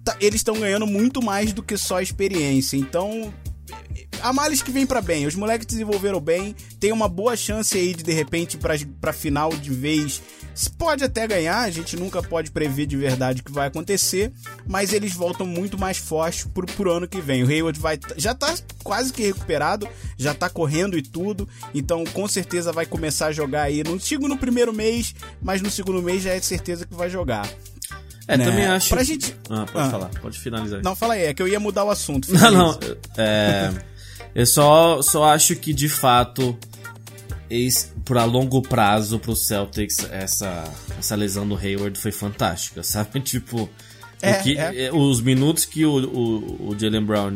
[0.06, 2.78] tá- eles estão ganhando muito mais do que só a experiência.
[2.78, 3.34] Então,
[4.22, 5.26] há males que vem pra bem.
[5.26, 9.52] Os moleques desenvolveram bem, tem uma boa chance aí de de repente pra, pra final
[9.52, 10.22] de vez
[10.54, 14.32] Se pode até ganhar, a gente nunca pode prever de verdade o que vai acontecer,
[14.68, 17.44] mas eles voltam muito mais fortes pro, pro ano que vem.
[17.44, 22.28] O Hayward vai, já tá quase que recuperado, já tá correndo e tudo, então com
[22.28, 23.84] certeza vai começar a jogar aí.
[23.84, 27.50] Não digo no primeiro mês, mas no segundo mês já é certeza que vai jogar.
[28.34, 28.46] É, né?
[28.46, 28.90] também acho.
[28.90, 29.36] Pra gente.
[29.50, 29.90] Ah, pode Ah.
[29.92, 30.82] falar, pode finalizar.
[30.84, 32.28] Não, fala aí, é que eu ia mudar o assunto.
[32.34, 32.74] Não, não.
[32.74, 32.98] finaliza.
[33.18, 33.72] É,
[34.34, 36.58] eu só, só acho que, de fato,
[38.06, 40.64] pra longo prazo pro Celtics, essa,
[40.98, 43.20] essa lesão do Hayward foi fantástica, sabe?
[43.20, 43.70] Tipo,
[44.22, 44.86] É, que- é.
[44.86, 47.36] é, os minutos que o, o, o Jalen Brown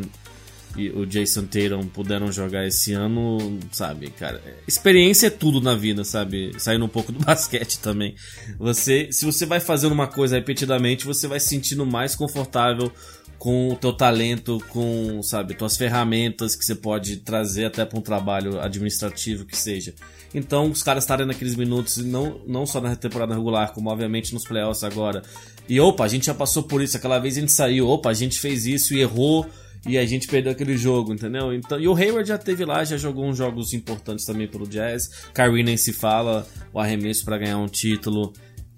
[0.76, 6.04] e o Jason Tatum puderam jogar esse ano, sabe, cara, experiência é tudo na vida,
[6.04, 6.52] sabe?
[6.58, 8.14] Saindo um pouco do basquete também.
[8.58, 12.92] Você, se você vai fazendo uma coisa repetidamente, você vai se sentindo mais confortável
[13.38, 18.02] com o teu talento, com, sabe, tuas ferramentas que você pode trazer até para um
[18.02, 19.94] trabalho administrativo que seja.
[20.34, 24.44] Então, os caras estarem naqueles minutos, não, não só na temporada regular, como obviamente nos
[24.44, 25.22] playoffs agora.
[25.68, 28.14] E opa, a gente já passou por isso, aquela vez a gente saiu, opa, a
[28.14, 29.46] gente fez isso e errou
[29.86, 31.52] e a gente perdeu aquele jogo, entendeu?
[31.52, 35.08] Então, e o Hayward já teve lá, já jogou uns jogos importantes também pelo Jazz.
[35.34, 38.32] Kyrie nem se fala, o arremesso para ganhar um título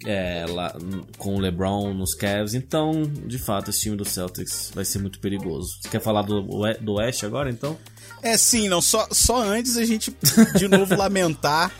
[0.06, 0.76] é, lá,
[1.16, 2.54] com o LeBron nos Cavs.
[2.54, 5.78] Então, de fato, esse time do Celtics vai ser muito perigoso.
[5.80, 6.42] Você quer falar do,
[6.80, 7.76] do West agora, então?
[8.22, 10.14] É sim, não, só, só antes a gente
[10.56, 11.72] de novo lamentar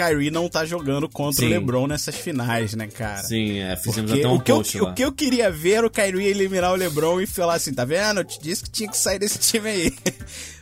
[0.00, 1.46] Kyrie não tá jogando contra Sim.
[1.46, 3.22] o LeBron nessas finais, né, cara?
[3.22, 4.90] Sim, é, fizemos Porque até um o, que eu, post lá.
[4.90, 7.84] o que eu queria ver era o Kyrie eliminar o LeBron e falar assim, tá
[7.84, 8.20] vendo?
[8.20, 9.92] Eu te disse que tinha que sair desse time aí.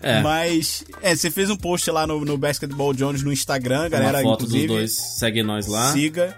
[0.01, 0.21] É.
[0.23, 4.31] Mas, é, você fez um post lá no, no Basketball Jones no Instagram, galera, Uma
[4.31, 5.93] foto inclusive, dos dois, segue nós lá.
[5.93, 6.37] siga.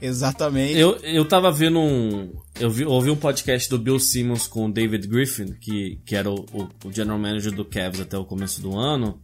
[0.00, 0.78] Exatamente.
[0.78, 2.32] Eu, eu tava vendo um.
[2.58, 6.30] Eu vi, ouvi um podcast do Bill Simmons com o David Griffin, que, que era
[6.30, 9.20] o, o, o general manager do Cavs até o começo do ano,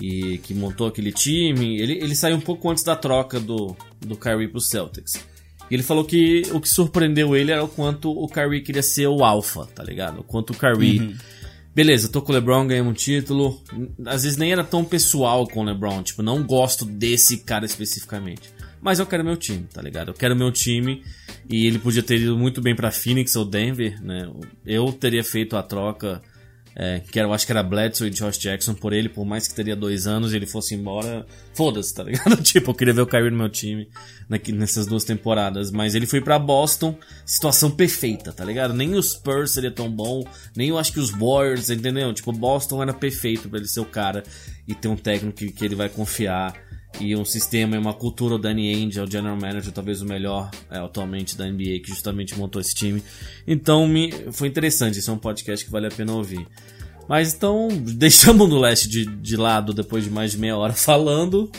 [0.00, 1.80] e que montou aquele time.
[1.80, 5.14] Ele, ele saiu um pouco antes da troca do, do Kyrie pro Celtics.
[5.70, 9.06] E ele falou que o que surpreendeu ele era o quanto o Kyrie queria ser
[9.06, 10.20] o alfa, tá ligado?
[10.20, 11.16] O quanto o Kyrie.
[11.74, 13.60] Beleza, tô com o LeBron, ganhei um título.
[14.06, 18.54] Às vezes nem era tão pessoal com o LeBron, tipo, não gosto desse cara especificamente.
[18.80, 20.08] Mas eu quero meu time, tá ligado?
[20.08, 21.02] Eu quero meu time
[21.48, 24.30] e ele podia ter ido muito bem pra Phoenix ou Denver, né?
[24.64, 26.22] Eu teria feito a troca,
[26.76, 29.46] é, que era, eu acho que era Bledsoe e Josh Jackson por ele, por mais
[29.46, 32.36] que teria dois anos e ele fosse embora, foda-se, tá ligado?
[32.42, 33.88] tipo, eu queria ver o Kyrie no meu time
[34.52, 38.74] nessas duas temporadas, mas ele foi pra Boston, situação perfeita, tá ligado?
[38.74, 40.24] Nem os Spurs seria tão bom,
[40.56, 42.12] nem eu acho que os Warriors, entendeu?
[42.12, 44.24] Tipo, Boston era perfeito pra ele ser o cara
[44.66, 46.54] e ter um técnico que, que ele vai confiar
[47.00, 48.34] e um sistema e uma cultura.
[48.34, 51.88] O Danny Ainge é o general manager, talvez o melhor é, atualmente da NBA, que
[51.88, 53.02] justamente montou esse time.
[53.46, 54.98] Então me, foi interessante.
[54.98, 56.46] Esse é um podcast que vale a pena ouvir.
[57.08, 61.50] Mas então, deixamos no leste de, de lado depois de mais de meia hora falando.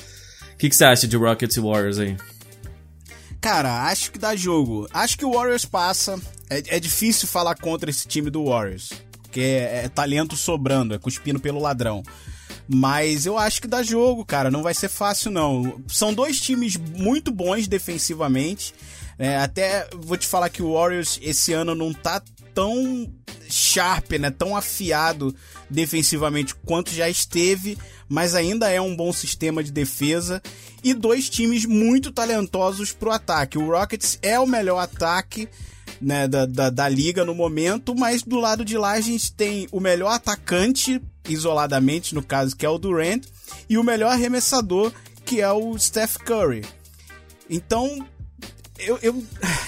[0.53, 2.15] O que, que você acha de Rockets e Warriors aí?
[3.41, 4.87] Cara, acho que dá jogo.
[4.91, 6.19] Acho que o Warriors passa.
[6.49, 8.89] É, é difícil falar contra esse time do Warriors.
[9.21, 12.01] Porque é, é talento sobrando, é cuspindo pelo ladrão.
[12.67, 14.49] Mas eu acho que dá jogo, cara.
[14.49, 15.81] Não vai ser fácil, não.
[15.87, 18.73] São dois times muito bons defensivamente.
[19.17, 22.21] É, até vou te falar que o Warriors esse ano não tá
[22.53, 23.09] tão
[23.47, 24.31] sharp, né?
[24.31, 25.33] Tão afiado
[25.69, 27.77] defensivamente quanto já esteve,
[28.09, 30.41] mas ainda é um bom sistema de defesa.
[30.83, 33.57] E dois times muito talentosos pro ataque.
[33.57, 35.47] O Rockets é o melhor ataque
[36.01, 39.67] né, da, da, da liga no momento, mas do lado de lá a gente tem
[39.71, 43.25] o melhor atacante, isoladamente, no caso, que é o Durant,
[43.69, 44.91] e o melhor arremessador,
[45.23, 46.63] que é o Steph Curry.
[47.49, 48.05] Então,
[48.77, 49.23] eu, eu,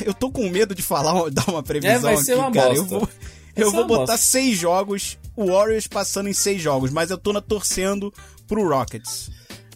[0.06, 2.70] eu tô com medo de falar, dar uma previsão É, vai ser aqui, uma cara.
[2.70, 2.82] bosta.
[2.82, 3.10] Eu vou,
[3.56, 4.18] eu vou botar bosta.
[4.18, 8.14] seis jogos, o Warriors passando em seis jogos, mas eu tô na torcendo
[8.48, 9.30] pro Rockets.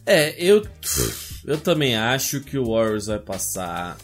[0.06, 0.66] É, eu,
[1.46, 3.98] eu também acho que o Warriors vai passar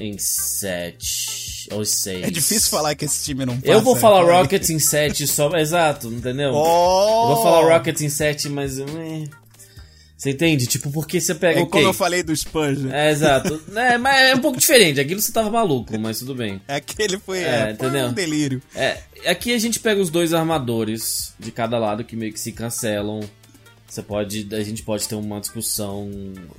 [0.00, 2.24] em 7 ou 6.
[2.24, 3.72] É difícil falar que esse time não passa.
[3.72, 4.00] Eu vou né?
[4.00, 4.42] falar Fala aí.
[4.42, 5.54] Rockets em 7 só.
[5.56, 6.52] Exato, entendeu?
[6.54, 7.28] Oh!
[7.28, 8.78] Eu vou falar Rockets em 7, mas.
[8.78, 9.24] eh,
[10.16, 10.66] Você entende?
[10.66, 13.08] Tipo, porque você pega É o como eu falei do Spurs, né?
[13.08, 13.60] É, exato.
[13.74, 15.00] É, mas é um pouco diferente.
[15.00, 16.60] Aquilo você tava maluco, mas tudo bem.
[16.66, 18.60] Aquele foi, É, é, foi um delírio.
[18.74, 22.52] É, aqui a gente pega os dois armadores de cada lado que meio que se
[22.52, 23.20] cancelam.
[23.90, 26.08] Você pode, a gente pode ter uma discussão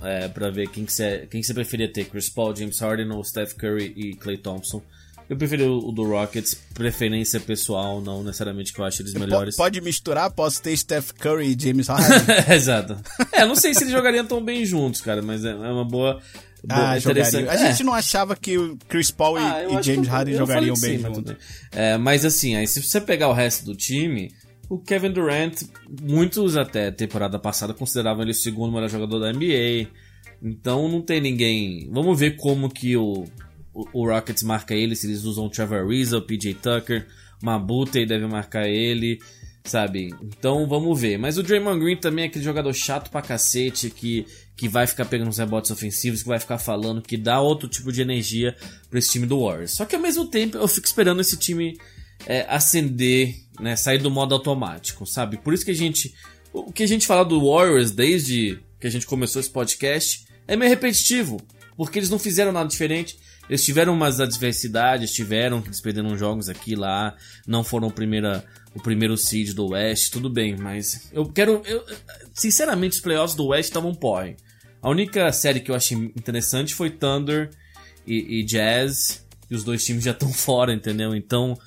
[0.03, 3.09] é, para ver quem que você, quem que você preferia ter, Chris Paul, James Harden
[3.11, 4.81] ou Steph Curry e Klay Thompson.
[5.29, 9.55] Eu preferi o do Rockets, preferência pessoal, não necessariamente que eu acho eles melhores.
[9.55, 10.29] Po- Pode misturar?
[10.29, 12.17] Posso ter Steph Curry e James Harden?
[12.53, 12.97] Exato.
[13.31, 16.19] É, não sei se eles jogariam tão bem juntos, cara, mas é é uma boa.
[16.65, 17.47] boa ah, interessante.
[17.47, 17.71] A É.
[17.71, 21.05] gente não achava que o Chris Paul e, Ah, e James Harden jogariam bem sim,
[21.05, 21.33] juntos.
[21.71, 24.33] É, mas assim, aí se você pegar o resto do time,
[24.71, 25.63] o Kevin Durant,
[26.01, 29.89] muitos até temporada passada consideravam ele o segundo melhor jogador da NBA.
[30.41, 31.89] Então não tem ninguém.
[31.91, 33.25] Vamos ver como que o,
[33.73, 37.05] o, o Rockets marca ele, se eles usam o Trevor Ariza, o PJ Tucker,
[37.43, 39.19] Mabute deve marcar ele,
[39.65, 40.15] sabe?
[40.23, 41.17] Então vamos ver.
[41.17, 45.03] Mas o Draymond Green também é aquele jogador chato pra cacete que, que vai ficar
[45.03, 48.55] pegando os rebotes ofensivos, que vai ficar falando, que dá outro tipo de energia
[48.89, 49.71] pra esse time do Warriors.
[49.71, 51.77] Só que ao mesmo tempo eu fico esperando esse time
[52.25, 53.75] é, acender, né?
[53.75, 55.37] Sair do modo automático, sabe?
[55.37, 56.13] Por isso que a gente.
[56.53, 60.55] O que a gente fala do Warriors desde que a gente começou esse podcast é
[60.55, 61.41] meio repetitivo.
[61.77, 63.17] Porque eles não fizeram nada diferente.
[63.49, 67.15] Eles tiveram umas adversidades, tiveram eles perderam jogos aqui lá,
[67.45, 71.61] não foram o, primeira, o primeiro seed do West, tudo bem, mas eu quero.
[71.65, 71.83] Eu,
[72.33, 74.37] sinceramente, os playoffs do West estavam porre.
[74.81, 77.49] A única série que eu achei interessante foi Thunder
[78.07, 81.13] e, e Jazz, e os dois times já estão fora, entendeu?
[81.15, 81.57] Então,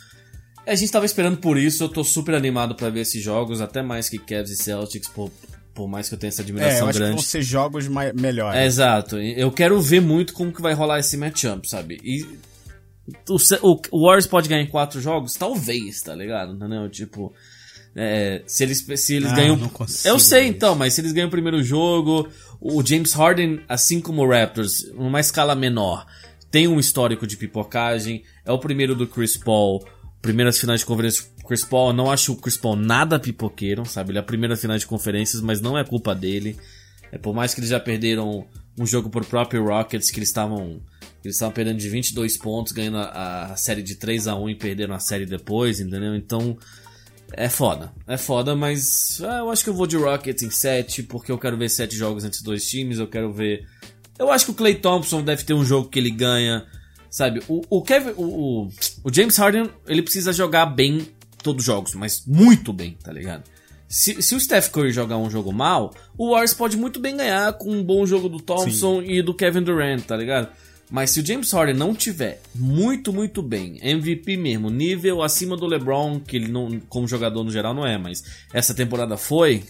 [0.66, 3.82] a gente tava esperando por isso, eu tô super animado para ver esses jogos, até
[3.82, 5.30] mais que Cavs e Celtics, por,
[5.74, 7.12] por mais que eu tenha essa admiração é, eu acho grande.
[7.12, 8.58] que vão ser jogos mai- melhores.
[8.60, 9.18] É, exato.
[9.18, 12.00] Eu quero ver muito como que vai rolar esse matchup, sabe?
[12.02, 12.22] E
[13.28, 15.34] o, o, o Warriors pode ganhar em quatro jogos?
[15.34, 16.54] Talvez, tá ligado?
[16.54, 16.88] Entendeu?
[16.88, 17.32] Tipo,
[17.94, 19.70] é, se eles, se eles Ah, ganham.
[20.04, 22.28] Eu sei então, mas se eles ganham o primeiro jogo,
[22.60, 26.06] o James Harden, assim como o Raptors, numa escala menor,
[26.50, 29.84] tem um histórico de pipocagem, é o primeiro do Chris Paul,
[30.24, 33.84] primeiras finais de conferência do Chris Paul, eu não acho o Chris Paul nada pipoqueiro,
[33.84, 34.10] sabe?
[34.10, 36.56] Ele é a primeira final de conferências, mas não é culpa dele.
[37.12, 38.46] É por mais que eles já perderam
[38.78, 40.80] um jogo pro próprio Rockets, que eles estavam
[41.22, 44.54] eles estavam perdendo de 22 pontos, ganhando a, a série de 3 a 1 e
[44.54, 46.14] perderam a série depois, entendeu?
[46.16, 46.56] Então,
[47.34, 47.92] é foda.
[48.06, 51.38] É foda, mas ah, eu acho que eu vou de Rockets em 7, porque eu
[51.38, 53.66] quero ver 7 jogos entre os dois times, eu quero ver...
[54.18, 56.66] Eu acho que o Clay Thompson deve ter um jogo que ele ganha,
[57.14, 57.40] sabe?
[57.46, 58.10] O, o Kevin...
[58.16, 58.68] O, o,
[59.04, 61.06] o James Harden, ele precisa jogar bem
[61.44, 63.44] todos os jogos, mas muito bem, tá ligado?
[63.88, 67.52] Se, se o Steph Curry jogar um jogo mal, o Warriors pode muito bem ganhar
[67.52, 70.48] com um bom jogo do Thompson e do Kevin Durant, tá ligado?
[70.90, 75.66] Mas se o James Harden não tiver muito, muito bem, MVP mesmo, nível acima do
[75.66, 79.62] LeBron, que ele não, como jogador no geral não é, mas essa temporada foi,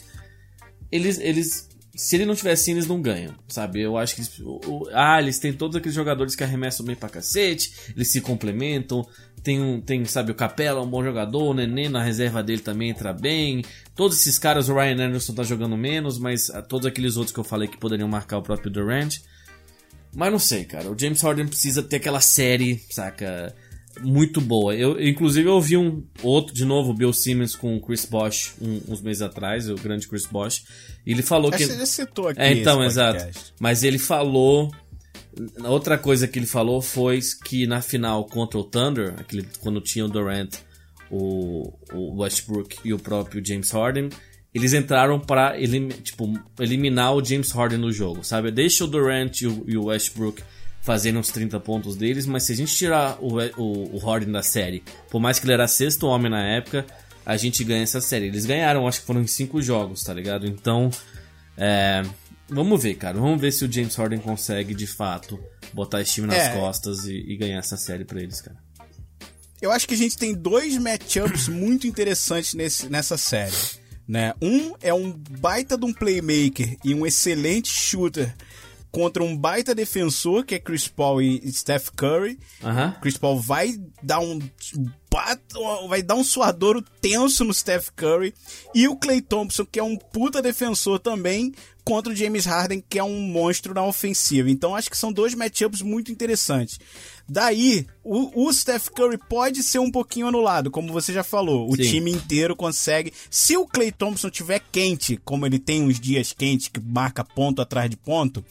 [0.90, 3.80] eles, eles se ele não tiver assim, eles não ganham, sabe?
[3.80, 7.72] Eu acho que o- ah, eles têm todos aqueles jogadores que arremessam bem pra cacete,
[7.95, 9.07] eles se complementam,
[9.42, 12.90] tem, um, tem sabe, o Capela, um bom jogador, o Nenê na reserva dele também
[12.90, 13.62] entra bem.
[13.95, 17.40] Todos esses caras, o Ryan Anderson tá jogando menos, mas ah, todos aqueles outros que
[17.40, 19.18] eu falei que poderiam marcar o próprio Durant.
[20.16, 20.90] Mas não sei, cara.
[20.90, 23.55] O James Harden precisa ter aquela série, saca?
[24.01, 24.74] Muito boa.
[24.74, 28.55] Eu, inclusive, eu ouvi um outro, de novo, o Bill Simmons com o Chris Bosh
[28.61, 30.64] um- uns meses atrás, o grande Chris Bosh.
[31.07, 31.76] E ele falou Acho que.
[31.76, 33.24] já citou aqui É, então, exato.
[33.61, 34.70] Mas ele falou.
[35.64, 40.05] Outra coisa que ele falou foi que na final contra o Thunder, aquele, quando tinha
[40.05, 40.55] o Durant,
[41.11, 44.09] o, o Westbrook e o próprio James Harden,
[44.55, 48.53] eles entraram para elim, tipo, eliminar o James Harden no jogo, sabe?
[48.53, 50.40] Deixa o Durant e o, e o Westbrook
[50.85, 54.43] fazendo uns 30 pontos deles, mas se a gente tirar o, o, o Harden da
[54.43, 56.85] série, por mais que ele era sexto homem na época,
[57.24, 58.26] a gente ganha essa série.
[58.26, 60.47] Eles ganharam, acho que foram em cinco jogos, tá ligado?
[60.47, 60.91] Então,
[61.57, 62.03] é,
[62.51, 63.18] vamos ver, cara.
[63.18, 65.41] Vamos ver se o James Harden consegue, de fato,
[65.72, 66.55] botar esse time nas É.
[66.55, 68.59] costas e, e ganhar essa série pra eles, cara.
[69.62, 73.57] Eu acho que a gente tem dois matchups muito interessantes nesse, nessa série.
[74.07, 74.35] Né?
[74.43, 75.11] Um é um
[75.41, 78.35] baita de um playmaker e um excelente shooter
[78.95, 82.38] contra um baita defensor, que é Chris Paul e Steph Curry.
[82.62, 82.95] Aham.
[83.03, 84.38] Chris Paul vai dar um
[85.88, 88.34] vai dar um suadouro tenso no Steph Curry
[88.74, 91.53] e o Clay Thompson, que é um puta defensor também,
[91.84, 94.49] contra o James Harden, que é um monstro na ofensiva.
[94.49, 96.78] Então acho que são dois matchups muito interessantes.
[97.28, 101.68] Daí, o, o Steph Curry pode ser um pouquinho anulado, como você já falou.
[101.68, 101.82] O Sim.
[101.82, 103.12] time inteiro consegue.
[103.30, 107.62] Se o Clay Thompson tiver quente, como ele tem uns dias quentes que marca ponto
[107.62, 108.45] atrás de ponto,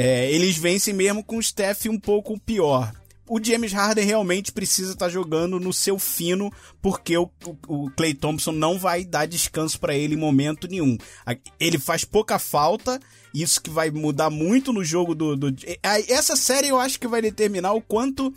[0.00, 2.92] é, eles vencem mesmo com o Steph um pouco pior.
[3.30, 8.14] O James Harden realmente precisa estar jogando no seu fino, porque o, o, o Clay
[8.14, 10.96] Thompson não vai dar descanso para ele em momento nenhum.
[11.60, 12.98] Ele faz pouca falta,
[13.34, 15.48] isso que vai mudar muito no jogo do, do.
[15.82, 18.32] a- Essa série eu acho que vai determinar o quanto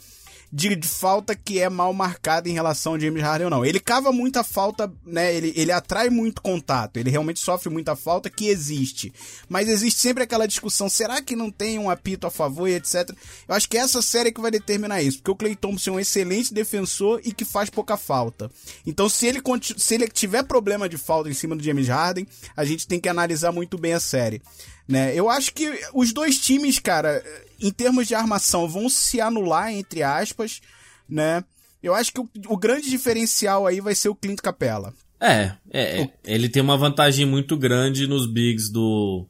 [0.51, 3.65] de, de falta que é mal marcada em relação ao James Harden ou não.
[3.65, 5.33] Ele cava muita falta, né?
[5.33, 6.97] Ele, ele atrai muito contato.
[6.97, 9.13] Ele realmente sofre muita falta que existe.
[9.47, 13.09] Mas existe sempre aquela discussão: será que não tem um apito a favor e etc.
[13.47, 15.19] Eu acho que essa série é que vai determinar isso.
[15.19, 18.51] Porque o Clay Thompson é um excelente defensor e que faz pouca falta.
[18.85, 19.41] Então, se ele,
[19.77, 23.07] se ele tiver problema de falta em cima do James Harden, a gente tem que
[23.07, 24.41] analisar muito bem a série.
[24.91, 25.15] Né?
[25.15, 27.23] Eu acho que os dois times, cara,
[27.59, 30.59] em termos de armação, vão se anular, entre aspas,
[31.07, 31.43] né?
[31.81, 34.93] Eu acho que o, o grande diferencial aí vai ser o Clint Capella.
[35.19, 39.27] É, é, é, ele tem uma vantagem muito grande nos bigs do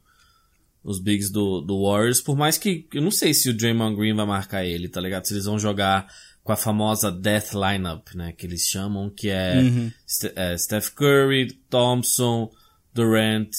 [0.84, 4.16] os bigs do, do Warriors, por mais que eu não sei se o Draymond Green
[4.16, 5.26] vai marcar ele, tá ligado?
[5.26, 6.07] Se eles vão jogar
[6.43, 9.91] com a famosa death lineup, né, que eles chamam, que é, Uhum.
[10.07, 12.49] Ste- é, Steph Curry, Thompson,
[12.91, 13.51] Durant,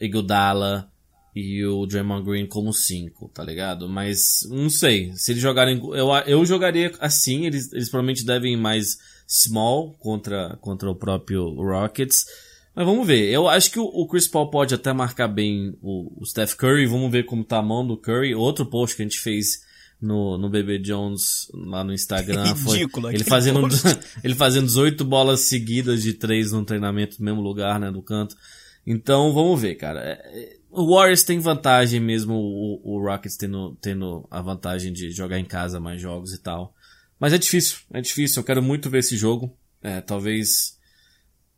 [0.00, 0.90] Iguodala
[1.36, 3.86] e o Draymond Green como cinco, tá ligado?
[3.86, 8.56] Mas não sei, se eles jogarem, eu, eu jogaria assim, eles, eles provavelmente devem ir
[8.56, 8.96] mais
[9.28, 12.24] small contra, contra o próprio Rockets.
[12.74, 13.30] Mas vamos ver.
[13.30, 16.86] Eu acho que o, o Chris Paul pode até marcar bem o, o Steph Curry.
[16.86, 18.34] Vamos ver como tá a mão do Curry.
[18.34, 19.60] Outro post que a gente fez
[20.00, 23.60] no, no BB Jones lá no Instagram foi Ridículo ele fazendo,
[24.24, 28.34] ele fazendo 18 bolas seguidas de três no treinamento no mesmo lugar, né, do canto.
[28.86, 30.00] Então vamos ver, cara.
[30.00, 35.10] É, é, O Warriors tem vantagem mesmo, o, o Rockets tendo, tendo a vantagem de
[35.10, 36.74] jogar em casa mais jogos e tal.
[37.18, 38.40] Mas é difícil, é difícil.
[38.40, 39.56] Eu quero muito ver esse jogo.
[39.82, 40.78] É, talvez.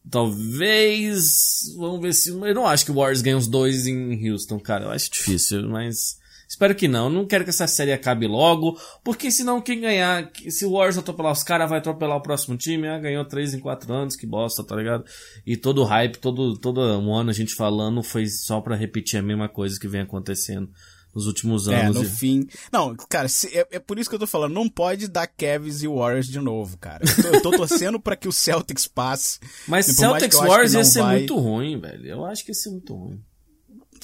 [0.08, 1.74] Talvez.
[1.76, 2.30] Vamos ver se.
[2.30, 4.84] Eu não acho que o Warriors ganhe os dois em Houston, cara.
[4.84, 6.17] Eu acho difícil, mas.
[6.48, 7.10] Espero que não.
[7.10, 8.80] Não quero que essa série acabe logo.
[9.04, 10.30] Porque senão quem ganhar.
[10.48, 12.88] Se o Warriors atropelar os caras, vai atropelar o próximo time.
[12.88, 15.04] Ah, ganhou 3 em 4 anos, que bosta, tá ligado?
[15.46, 19.18] E todo o hype, todo, todo um ano a gente falando foi só pra repetir
[19.20, 20.70] a mesma coisa que vem acontecendo
[21.14, 21.96] nos últimos É, anos.
[21.96, 22.46] no E- fim.
[22.72, 25.82] Não, cara, se- é, é por isso que eu tô falando, não pode dar Cavs
[25.82, 27.02] e Warriors de novo, cara.
[27.04, 29.38] Eu tô, eu tô torcendo pra que o Celtics passe.
[29.66, 32.06] Mas Celtics Warriors ia ser vai- muito ruim, velho.
[32.06, 33.20] Eu acho que ia ser muito ruim.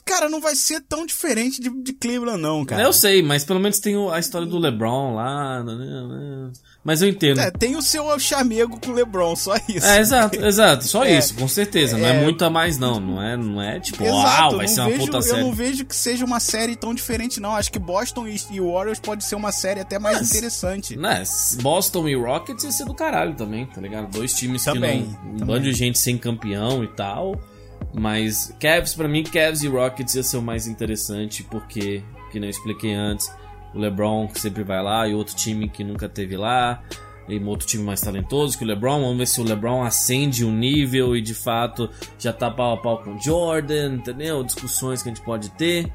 [0.05, 2.83] Cara, não vai ser tão diferente de, de Cleveland, não, cara.
[2.83, 5.63] Eu sei, mas pelo menos tem a história do LeBron lá.
[5.65, 6.53] né, né.
[6.85, 7.41] Mas eu entendo.
[7.41, 9.87] É, É, tem o seu chamego com o LeBron, só isso.
[9.87, 10.85] exato, exato.
[10.85, 11.17] Só É.
[11.19, 11.97] isso, com certeza.
[11.97, 13.01] Não é, muito a mais, não.
[13.01, 15.41] Não é, não é tipo, Exato, uau, vai eu ser uma vejo, puta eu série.
[15.43, 17.57] não vejo que seja uma série tão diferente, não.
[17.57, 20.97] Acho que Boston e, e Warriors pode ser uma série até mais Mas- interessante.
[20.99, 21.23] Né,
[21.63, 24.11] Boston e Rockets ia ser do caralho também, tá ligado?
[24.11, 25.17] Dois times Também, que não.
[25.17, 25.47] Um também.
[25.47, 27.41] bando de gente sem campeão e tal.
[27.95, 32.45] Mas Cavs, pra mim, Cavs e Rockets ia ser o mais interessante, porque, que eu
[32.45, 33.33] expliquei antes,
[33.73, 36.83] o LeBron que sempre vai lá e outro time que nunca teve lá.
[37.27, 39.01] E um outro time mais talentoso que o LeBron.
[39.01, 41.89] Vamos ver se o LeBron acende o nível e de fato
[42.19, 44.45] já tá pau a pau com o Jordan, entendeu?
[44.45, 45.91] Discussões que a gente pode ter.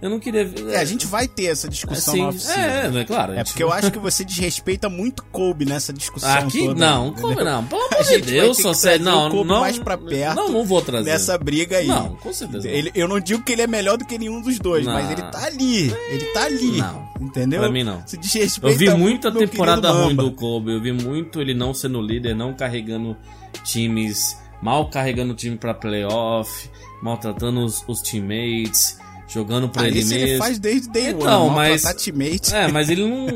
[0.00, 0.74] Eu não queria ver.
[0.74, 3.32] É, a gente vai ter essa discussão assim, na é, é, claro.
[3.32, 6.78] a É porque eu acho que você desrespeita muito Kobe nessa discussão Aqui toda.
[6.78, 7.28] não, entendeu?
[7.34, 7.64] como não?
[7.66, 9.04] Pelo amor de Deus, só sério.
[9.04, 9.60] Não, Kobe não.
[9.60, 11.10] mais pra perto Não, não vou trazer.
[11.10, 11.88] Nessa briga aí.
[11.88, 12.68] Não, com certeza.
[12.68, 14.92] Ele, eu não digo que ele é melhor do que nenhum dos dois, Não.
[14.92, 15.92] mas ele tá ali.
[16.10, 16.76] Ele tá ali.
[16.78, 17.08] Não.
[17.20, 17.60] Entendeu?
[17.60, 18.06] Pra mim, não.
[18.06, 20.72] Se desrespeita Eu vi muito muita meu temporada ruim do Kobe.
[20.72, 23.16] Eu vi muito ele não sendo líder, não carregando
[23.64, 26.70] times, mal carregando o time pra playoff,
[27.02, 28.96] maltratando os, os teammates,
[29.28, 30.14] jogando pra Ah, ele mesmo.
[30.14, 32.54] ele faz desde day Então, one, mas- teammate.
[32.54, 33.26] É, mas ele não.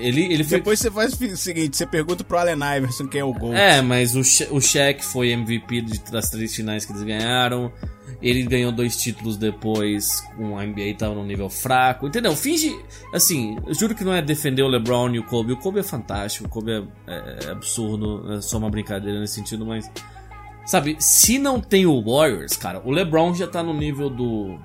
[0.00, 0.58] Ele, ele foi.
[0.58, 3.54] Depois você faz o seguinte, você pergunta pro Allen Iverson quem é o gol.
[3.54, 4.20] É, mas o,
[4.54, 5.82] o Shaq foi MVP
[6.12, 7.72] das três finais que eles ganharam.
[8.20, 12.06] Ele ganhou dois títulos depois, com a NBA tava num nível fraco.
[12.08, 12.34] Entendeu?
[12.34, 12.74] Finge.
[13.12, 15.52] Assim, eu juro que não é defender o LeBron e o Kobe.
[15.52, 19.34] O Kobe é fantástico, o Kobe é, é- é absurdo, é só uma brincadeira nesse
[19.34, 19.90] sentido, mas.
[20.66, 24.58] Sabe, se não tem o Warriors, cara, o LeBron já tá no nível do.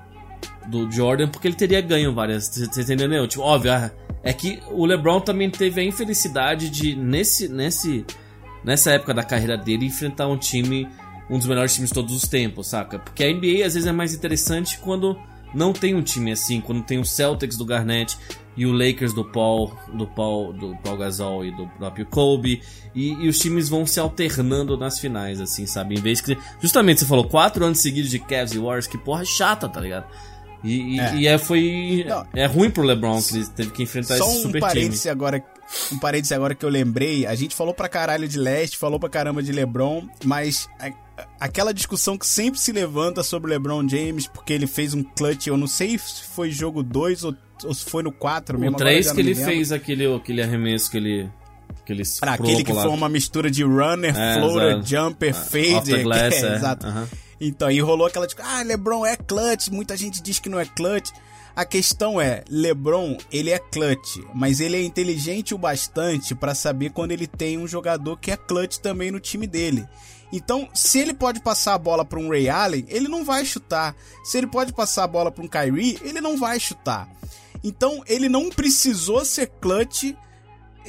[0.68, 2.48] Do Jordan, porque ele teria ganho várias.
[2.48, 3.26] Você entendeu?
[3.26, 3.90] Tipo, óbvio, ah,
[4.22, 8.04] é que o LeBron também teve a infelicidade de, nesse, nesse,
[8.64, 10.88] nessa época da carreira dele, enfrentar um time,
[11.28, 12.98] um dos melhores times de todos os tempos, saca?
[12.98, 15.18] Porque a NBA às vezes é mais interessante quando
[15.54, 18.16] não tem um time assim, quando tem o Celtics do Garnett
[18.56, 22.62] e o Lakers do Paul, do Paul, do Paul Gasol e do próprio Kobe,
[22.94, 25.94] e, e os times vão se alternando nas finais, assim, sabe?
[25.94, 26.36] Em vez que.
[26.60, 30.06] Justamente você falou quatro anos seguidos de Cavs e Warriors, que porra chata, tá ligado?
[30.64, 31.14] E, É.
[31.16, 32.04] e é, foi.
[32.08, 32.26] Não.
[32.34, 34.60] É ruim pro LeBron que ele teve que enfrentar Só esse um super time.
[34.60, 35.44] parêntese agora,
[35.92, 37.26] um parêntese agora que eu lembrei.
[37.26, 40.92] A gente falou pra caralho de leste, falou pra caramba de LeBron, mas a-
[41.40, 45.46] aquela discussão que sempre se levanta sobre o LeBron James, porque ele fez um clutch,
[45.48, 47.34] eu não sei se foi jogo 2 ou,
[47.64, 48.72] ou se foi no 4 mesmo.
[48.72, 49.44] O agora 3 já que ele lembro.
[49.52, 51.30] fez aquele, aquele arremesso que ele.
[51.84, 52.86] Que ele Ah, furou aquele que lado.
[52.88, 54.86] foi uma mistura de runner, É, floater, exato.
[54.86, 56.02] jumper, Off fader.
[56.04, 56.54] glass, é, é.
[56.54, 56.86] exato.
[56.86, 57.08] Aham.
[57.44, 60.64] Então, e rolou aquela de, ah, LeBron é clutch, muita gente diz que não é
[60.64, 61.10] clutch.
[61.56, 66.90] A questão é, LeBron, ele é clutch, mas ele é inteligente o bastante pra saber
[66.90, 69.84] quando ele tem um jogador que é clutch também no time dele.
[70.32, 73.96] Então, se ele pode passar a bola pra um Ray Allen, ele não vai chutar.
[74.22, 77.08] Se ele pode passar a bola pra um Kyrie, ele não vai chutar.
[77.64, 80.14] Então, ele não precisou ser clutch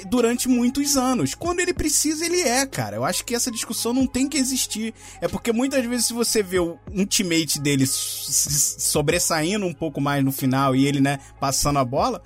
[0.07, 1.33] durante muitos anos.
[1.35, 2.95] Quando ele precisa, ele é, cara.
[2.97, 4.93] Eu acho que essa discussão não tem que existir.
[5.21, 6.77] É porque muitas vezes, se você vê o-
[7.09, 12.21] teammate dele sobressaindo um pouco mais no final e ele, né, passando a bola,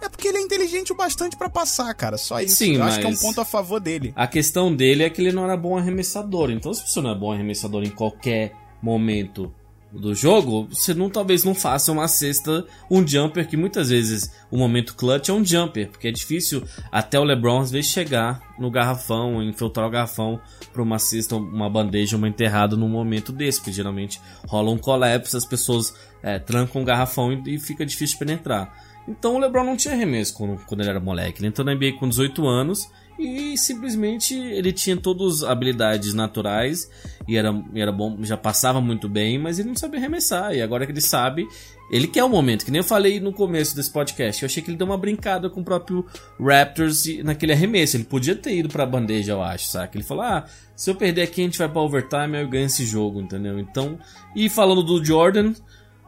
[0.00, 2.16] é porque ele é inteligente o bastante pra passar, cara.
[2.16, 2.56] Só isso.
[2.56, 4.12] Sim, Eu acho que é um ponto a favor dele.
[4.14, 6.50] A questão dele é que ele não era bom arremessador.
[6.50, 9.52] Então, se você não é bom arremessador em qualquer momento
[9.90, 14.56] do jogo, você não talvez não faça uma cesta, um jumper, que muitas vezes o
[14.56, 16.62] momento clutch é um jumper, porque é difícil
[16.92, 20.40] até o LeBron às vezes chegar no garrafão, infiltrar o garrafão
[20.72, 25.36] para uma cesta, uma bandeja, uma enterrada num momento desse, porque geralmente rola um collapse,
[25.36, 28.72] as pessoas é, trancam o garrafão e, e fica difícil penetrar.
[29.08, 31.40] Então o LeBron não tinha arremesso quando, quando ele era moleque.
[31.40, 36.88] Ele entrou na NBA com 18 anos e simplesmente ele tinha todas as habilidades naturais
[37.26, 40.54] e era, era bom, já passava muito bem, mas ele não sabia arremessar.
[40.54, 41.46] E agora que ele sabe,
[41.90, 44.42] ele quer o momento, que nem eu falei no começo desse podcast.
[44.42, 46.06] Eu achei que ele deu uma brincada com o próprio
[46.38, 47.96] Raptors naquele arremesso.
[47.96, 49.96] Ele podia ter ido pra bandeja, eu acho, sabe?
[49.96, 50.46] Ele falou: ah,
[50.76, 53.58] se eu perder aqui, a gente vai pra overtime, aí eu ganho esse jogo, entendeu?
[53.58, 53.98] Então,
[54.36, 55.54] e falando do Jordan,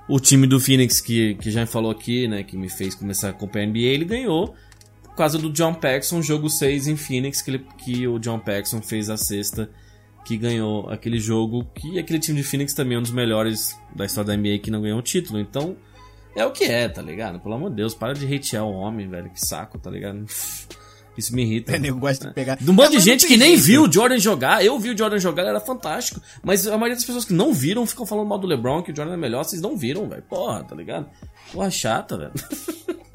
[0.08, 3.30] o time do Phoenix, que, que já falou aqui, né, que me fez começar a
[3.30, 4.54] acompanhar a NBA, ele ganhou
[5.20, 9.08] causa do John Paxson, jogo 6 em Phoenix, que, ele, que o John Paxson fez
[9.10, 9.70] a sexta,
[10.24, 14.04] que ganhou aquele jogo, que aquele time de Phoenix também é um dos melhores da
[14.04, 15.38] história da NBA que não ganhou o título.
[15.38, 15.76] Então,
[16.36, 17.38] é o que é, tá ligado?
[17.40, 20.24] Pelo amor de Deus, para de hatear o homem, velho, que saco, tá ligado?
[21.18, 21.74] Isso me irrita.
[21.74, 22.54] É, nego gosta de pegar.
[22.56, 23.62] De um monte É, de não gente que nem jeito.
[23.64, 24.64] viu o Jordan jogar.
[24.64, 26.20] Eu vi o Jordan jogar, ele era fantástico.
[26.42, 28.96] Mas a maioria das pessoas que não viram ficam falando mal do LeBron, que o
[28.96, 29.44] Jordan é melhor.
[29.44, 30.22] Vocês não viram, velho.
[30.22, 31.10] Porra, tá ligado?
[31.52, 32.32] Porra chata, velho.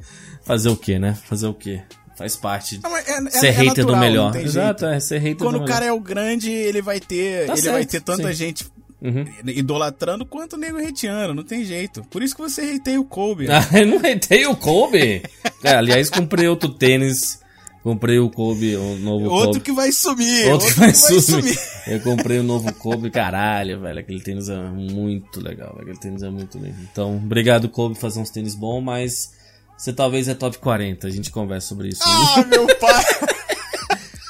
[0.45, 1.17] Fazer o que, né?
[1.25, 1.81] Fazer o que?
[2.17, 2.79] Faz parte.
[2.81, 4.25] Não, mas é- é- ser é hater do natural, melhor.
[4.25, 5.73] não tem Exato, é ser hater Quando do o melhor.
[5.73, 7.45] cara é o grande, ele vai ter.
[7.47, 8.33] Tá ele certo, vai ter tanta sim.
[8.33, 8.65] gente
[9.01, 9.25] Uhum.
[9.47, 12.03] idolatrando quanto o nego hateando, não tem jeito.
[12.09, 13.47] Por isso que você hateia o Kobe.
[13.51, 15.21] Ah, eu não retei o Kobe.
[15.61, 17.43] Cara, aliás, comprei outro tênis.
[17.83, 19.59] Comprei o Kobe, o novo Outro Kobe.
[19.59, 20.47] que vai sumir.
[20.51, 21.55] Outro que vai sumir.
[21.85, 23.99] Eu comprei o novo Kobe, caralho, velho.
[23.99, 25.77] Aquele tênis é muito legal.
[25.79, 26.77] Aquele tênis é muito lindo.
[26.91, 29.34] Então, obrigado, Kobe, por fazer uns tênis bons, mas
[29.77, 31.07] você talvez é top 40.
[31.07, 32.01] A gente conversa sobre isso.
[32.03, 33.03] Ah, meu pai!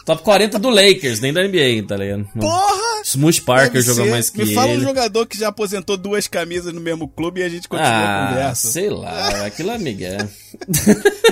[0.06, 2.28] Top 40 do Lakers, nem da NBA, tá ligado?
[2.40, 3.02] Porra!
[3.04, 4.06] Smush Parker ser.
[4.12, 4.84] mais que Me fala um ele.
[4.84, 8.28] jogador que já aposentou duas camisas no mesmo clube e a gente continua a ah,
[8.30, 8.68] conversa.
[8.68, 10.18] sei lá, aquilo é Miguel.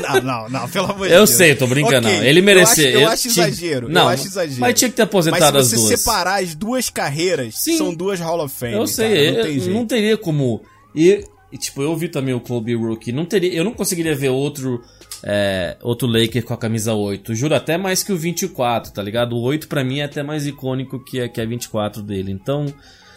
[0.02, 1.30] Não, não, não, pelo amor de Eu Deus.
[1.30, 2.08] sei, tô brincando.
[2.08, 2.26] Ok, não.
[2.26, 2.90] Ele merecia.
[2.90, 3.88] Eu acho, eu ele acho tinha- exagero.
[3.90, 4.60] Não, eu acho exagero.
[4.60, 6.00] Mas tinha que ter aposentado Mas as se você duas.
[6.02, 7.78] separar as duas carreiras, Sim.
[7.78, 8.74] são duas Hall of Fame.
[8.74, 10.62] Eu sei, cara, não eu- tem não teria como.
[10.96, 11.24] E,
[11.54, 13.12] e, tipo, eu vi também o Kobe Rookie.
[13.12, 14.84] Não teria, eu não conseguiria ver outro
[15.24, 17.34] é, outro Laker com a camisa 8.
[17.36, 19.34] Juro, até mais que o 24, tá ligado?
[19.36, 22.32] O 8 pra mim é até mais icônico que a, que a 24 dele.
[22.32, 22.66] Então,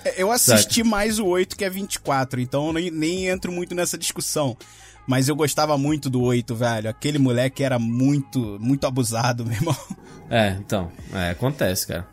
[0.04, 3.74] É, Eu assisti mais o 8 que é 24, então eu nem, nem entro muito
[3.74, 4.56] nessa discussão.
[5.08, 6.90] Mas eu gostava muito do 8, velho.
[6.90, 9.76] Aquele moleque era muito, muito abusado, meu irmão.
[10.28, 12.06] é, então, é, acontece, cara.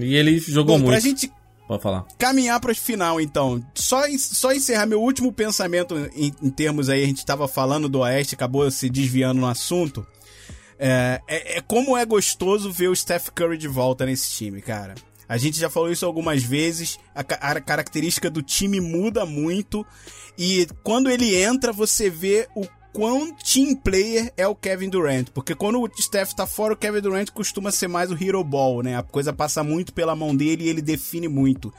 [0.00, 1.02] E ele jogou Bom, pra muito.
[1.02, 1.32] gente
[1.66, 2.04] Pode falar.
[2.18, 3.64] caminhar para final, então.
[3.74, 8.00] Só, só encerrar meu último pensamento em, em termos aí, a gente tava falando do
[8.00, 10.06] Oeste, acabou se desviando no assunto.
[10.78, 14.94] É, é, é como é gostoso ver o Steph Curry de volta nesse time, cara.
[15.28, 16.98] A gente já falou isso algumas vezes.
[17.14, 19.86] A, a característica do time muda muito.
[20.36, 25.26] E quando ele entra, você vê o quão team player é o Kevin Durant.
[25.34, 28.82] Porque quando o Steph tá fora, o Kevin Durant costuma ser mais o hero ball,
[28.82, 28.96] né?
[28.96, 31.74] A coisa passa muito pela mão dele e ele define muito.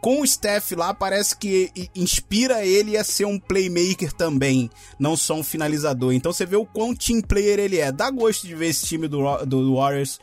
[0.00, 5.34] Com o Steph lá, parece que inspira ele a ser um playmaker também, não só
[5.34, 6.12] um finalizador.
[6.12, 7.90] Então você vê o quão team player ele é.
[7.90, 10.20] Dá gosto de ver esse time do, do Warriors.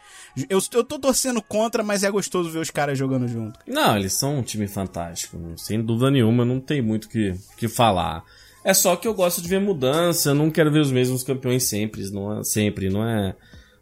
[0.48, 3.60] Eu, eu tô torcendo contra, mas é gostoso ver os caras jogando junto.
[3.66, 7.68] Não, eles são um time fantástico, sem dúvida nenhuma, não tem muito o que, que
[7.68, 8.24] falar.
[8.64, 11.64] É só que eu gosto de ver mudança, eu não quero ver os mesmos campeões
[11.64, 13.36] sempre, não é, sempre, não é...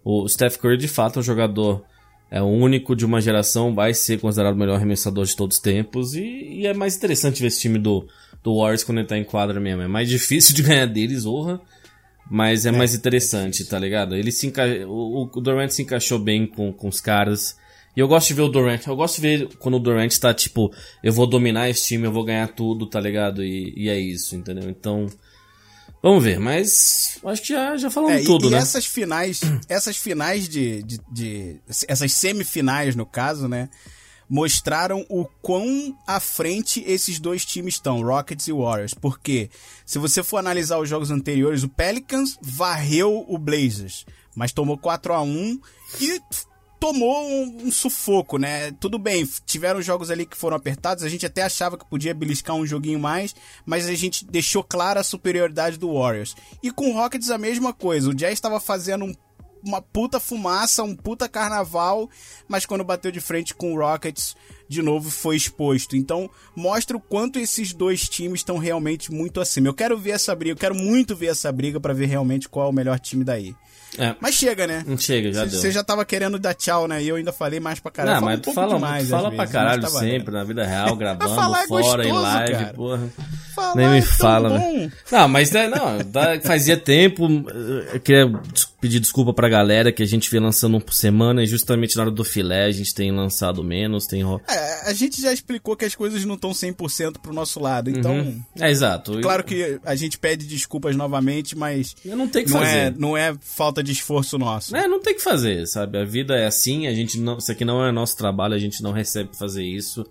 [0.03, 1.83] O Steph Curry, de fato, é um jogador
[2.31, 5.61] é o único de uma geração, vai ser considerado o melhor arremessador de todos os
[5.61, 8.07] tempos, e, e é mais interessante ver esse time do,
[8.43, 9.81] do Warriors quando ele tá em quadra mesmo.
[9.81, 11.59] É mais difícil de ganhar deles, honra,
[12.29, 14.15] mas é, mais interessante, tá ligado?
[14.15, 14.63] Ele se enca...
[14.87, 17.57] o, o Durant se encaixou bem com, com os caras.
[17.95, 18.85] E eu gosto de ver o Durant.
[18.87, 20.71] Eu gosto de ver quando o Durant tá tipo,
[21.03, 23.43] eu vou dominar esse time, eu vou ganhar tudo, tá ligado?
[23.43, 24.69] E, e é isso, entendeu?
[24.69, 25.07] Então,
[26.01, 26.39] vamos ver.
[26.39, 28.57] Mas acho que já, já falamos É, tudo, e, né?
[28.59, 33.69] essas finais, essas finais de, de, de- essas semifinais no caso, né,
[34.29, 38.93] mostraram o quão à frente esses dois times estão, Rockets e Warriors.
[38.93, 39.49] Porque
[39.85, 45.11] se você for analisar os jogos anteriores, o Pelicans varreu o Blazers, mas tomou 4
[45.13, 45.59] a 1
[45.99, 46.21] e
[46.79, 48.71] tomou um, um sufoco, né?
[48.79, 52.55] Tudo bem, tiveram jogos ali que foram apertados, a gente até achava que podia beliscar
[52.55, 56.35] um joguinho mais, mas a gente deixou clara a superioridade do Warriors.
[56.63, 59.15] E com o Rockets a mesma coisa, o Jazz estava fazendo um-
[59.61, 62.09] uma puta fumaça, um puta carnaval,
[62.47, 64.33] mas quando bateu de frente com o Rockets,
[64.69, 65.97] de novo foi exposto.
[65.97, 69.67] Então, mostra o quanto esses dois times estão realmente muito acima.
[69.67, 72.67] Eu quero ver essa briga, eu quero muito ver essa briga para ver realmente qual
[72.67, 73.53] é o melhor time daí.
[73.97, 74.15] É.
[74.19, 74.83] Mas chega, né?
[74.85, 75.59] Não chega, já deu.
[75.59, 77.01] Você já tava querendo dar tchau, né?
[77.01, 78.19] E eu ainda falei mais pra caralho.
[78.19, 80.65] Não, mas um tu fala, demais, tu fala pra vezes, caralho tá sempre, na vida
[80.65, 82.73] real, gravando, falar é fora, em gostoso, live, cara.
[82.73, 83.09] porra.
[83.55, 84.91] Falar Nem me é fala, velho.
[85.11, 87.27] Não, mas né, não, fazia tempo.
[87.93, 88.31] Eu queria
[88.81, 92.03] pedir desculpa pra galera que a gente vem lançando um por semana e justamente na
[92.03, 94.21] hora do filé a gente tem lançado menos, tem.
[94.47, 97.89] É, a gente já explicou que as coisas não estão 100% pro nosso lado.
[97.89, 99.19] Então, É, exato.
[99.21, 102.77] claro que a gente pede desculpas novamente, mas Eu não tenho que não fazer.
[102.77, 104.75] é, não é falta de esforço nosso.
[104.75, 105.97] É, não tem que fazer, sabe?
[105.97, 107.37] A vida é assim, a gente não.
[107.37, 110.05] Isso aqui não é nosso trabalho, a gente não recebe fazer isso.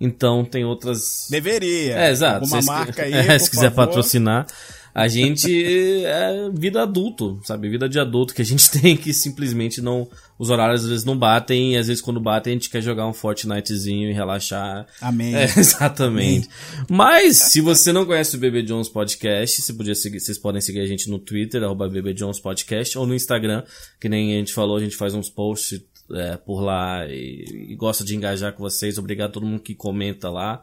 [0.00, 1.26] Então tem outras.
[1.30, 1.96] Deveria.
[1.98, 2.46] É, exato.
[2.46, 3.86] Se- marca aí, é, se quiser favor.
[3.88, 4.46] patrocinar.
[4.94, 7.68] A gente é vida adulto, sabe?
[7.68, 10.08] Vida de adulto que a gente tem que simplesmente não.
[10.38, 13.06] Os horários às vezes não batem e às vezes quando batem a gente quer jogar
[13.06, 14.86] um Fortnitezinho e relaxar.
[15.00, 15.34] Amém.
[15.34, 16.48] É, exatamente.
[16.88, 20.80] Mas, se você não conhece o BB Jones Podcast, você podia seguir, vocês podem seguir
[20.80, 23.64] a gente no Twitter, arroba BB Jones Podcast, ou no Instagram,
[24.00, 25.80] que nem a gente falou, a gente faz uns posts
[26.12, 28.96] é, por lá e, e gosta de engajar com vocês.
[28.96, 30.62] Obrigado a todo mundo que comenta lá.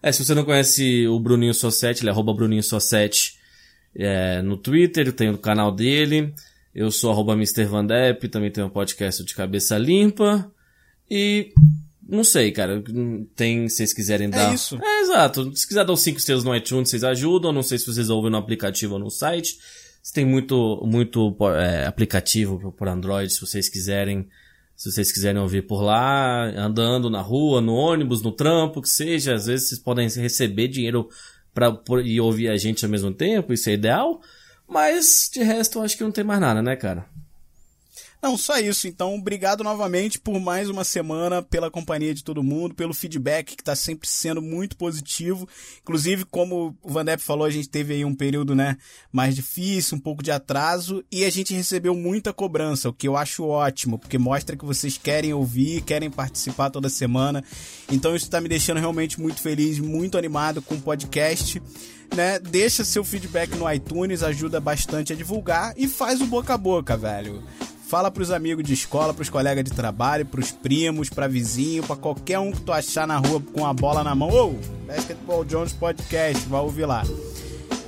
[0.00, 3.42] É, se você não conhece o Bruninho Sossetti, ele é arroba Bruninho Sossetti
[3.96, 6.32] é, no Twitter, tem o canal dele.
[6.74, 7.64] Eu sou arroba Mr.
[7.64, 10.50] Van Depp, também tenho um podcast de cabeça limpa.
[11.10, 11.52] E
[12.06, 12.82] não sei, cara.
[13.36, 14.52] Tem, se vocês quiserem dar.
[14.52, 14.76] isso.
[14.82, 15.54] É, exato.
[15.56, 17.52] Se quiser dar os 5 estrelas no iTunes, vocês ajudam.
[17.52, 19.56] Não sei se vocês ouvem no aplicativo ou no site.
[20.02, 24.26] Se tem muito, muito é, aplicativo por- por Android, se vocês quiserem.
[24.76, 29.32] Se vocês quiserem ouvir por lá, andando na rua, no ônibus, no trampo, que seja,
[29.36, 31.08] às vezes vocês podem receber dinheiro
[31.54, 31.72] pra,
[32.04, 34.20] e ouvir a gente ao mesmo tempo, isso é ideal.
[34.68, 37.06] Mas de resto eu acho que não tem mais nada, né, cara?
[38.24, 38.88] Não, só isso.
[38.88, 43.60] Então, obrigado novamente por mais uma semana, pela companhia de todo mundo, pelo feedback que
[43.60, 45.46] está sempre sendo muito positivo.
[45.82, 48.78] Inclusive, como o Van Depp falou, a gente teve aí um período, né,
[49.12, 53.14] mais difícil, um pouco de atraso, e a gente recebeu muita cobrança, o que eu
[53.14, 57.44] acho ótimo, porque mostra que vocês querem ouvir, querem participar toda semana.
[57.92, 61.60] Então, isso está me deixando realmente muito feliz, muito animado com o podcast.
[62.16, 62.38] Né?
[62.38, 66.96] Deixa seu feedback no iTunes, ajuda bastante a divulgar e faz o boca a boca,
[66.96, 67.42] velho.
[67.94, 72.40] Fala pros amigos de escola, pros colegas de trabalho, pros primos, pra vizinho, pra qualquer
[72.40, 74.30] um que tu achar na rua com a bola na mão.
[74.30, 77.04] Ô, Basketball Jones Podcast, vai ouvir lá.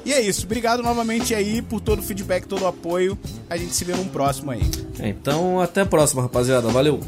[0.04, 3.18] E é isso, obrigado novamente aí por todo o feedback, todo o apoio.
[3.50, 4.62] A gente se vê num próximo aí.
[5.00, 6.68] Então, até a próxima, rapaziada.
[6.68, 7.00] Valeu!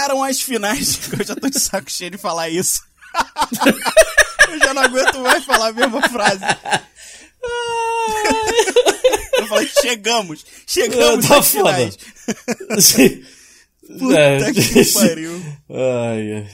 [0.00, 0.98] Chegaram as finais.
[1.18, 2.82] Eu já tô de saco cheio de falar isso.
[4.50, 6.40] Eu já não aguento mais falar a mesma frase.
[9.34, 10.44] Eu falei, chegamos.
[10.66, 11.72] Chegamos Tá às foda.
[11.76, 11.98] finais.
[13.98, 15.42] Puta Puta que pariu.
[15.70, 16.46] Ai, ai.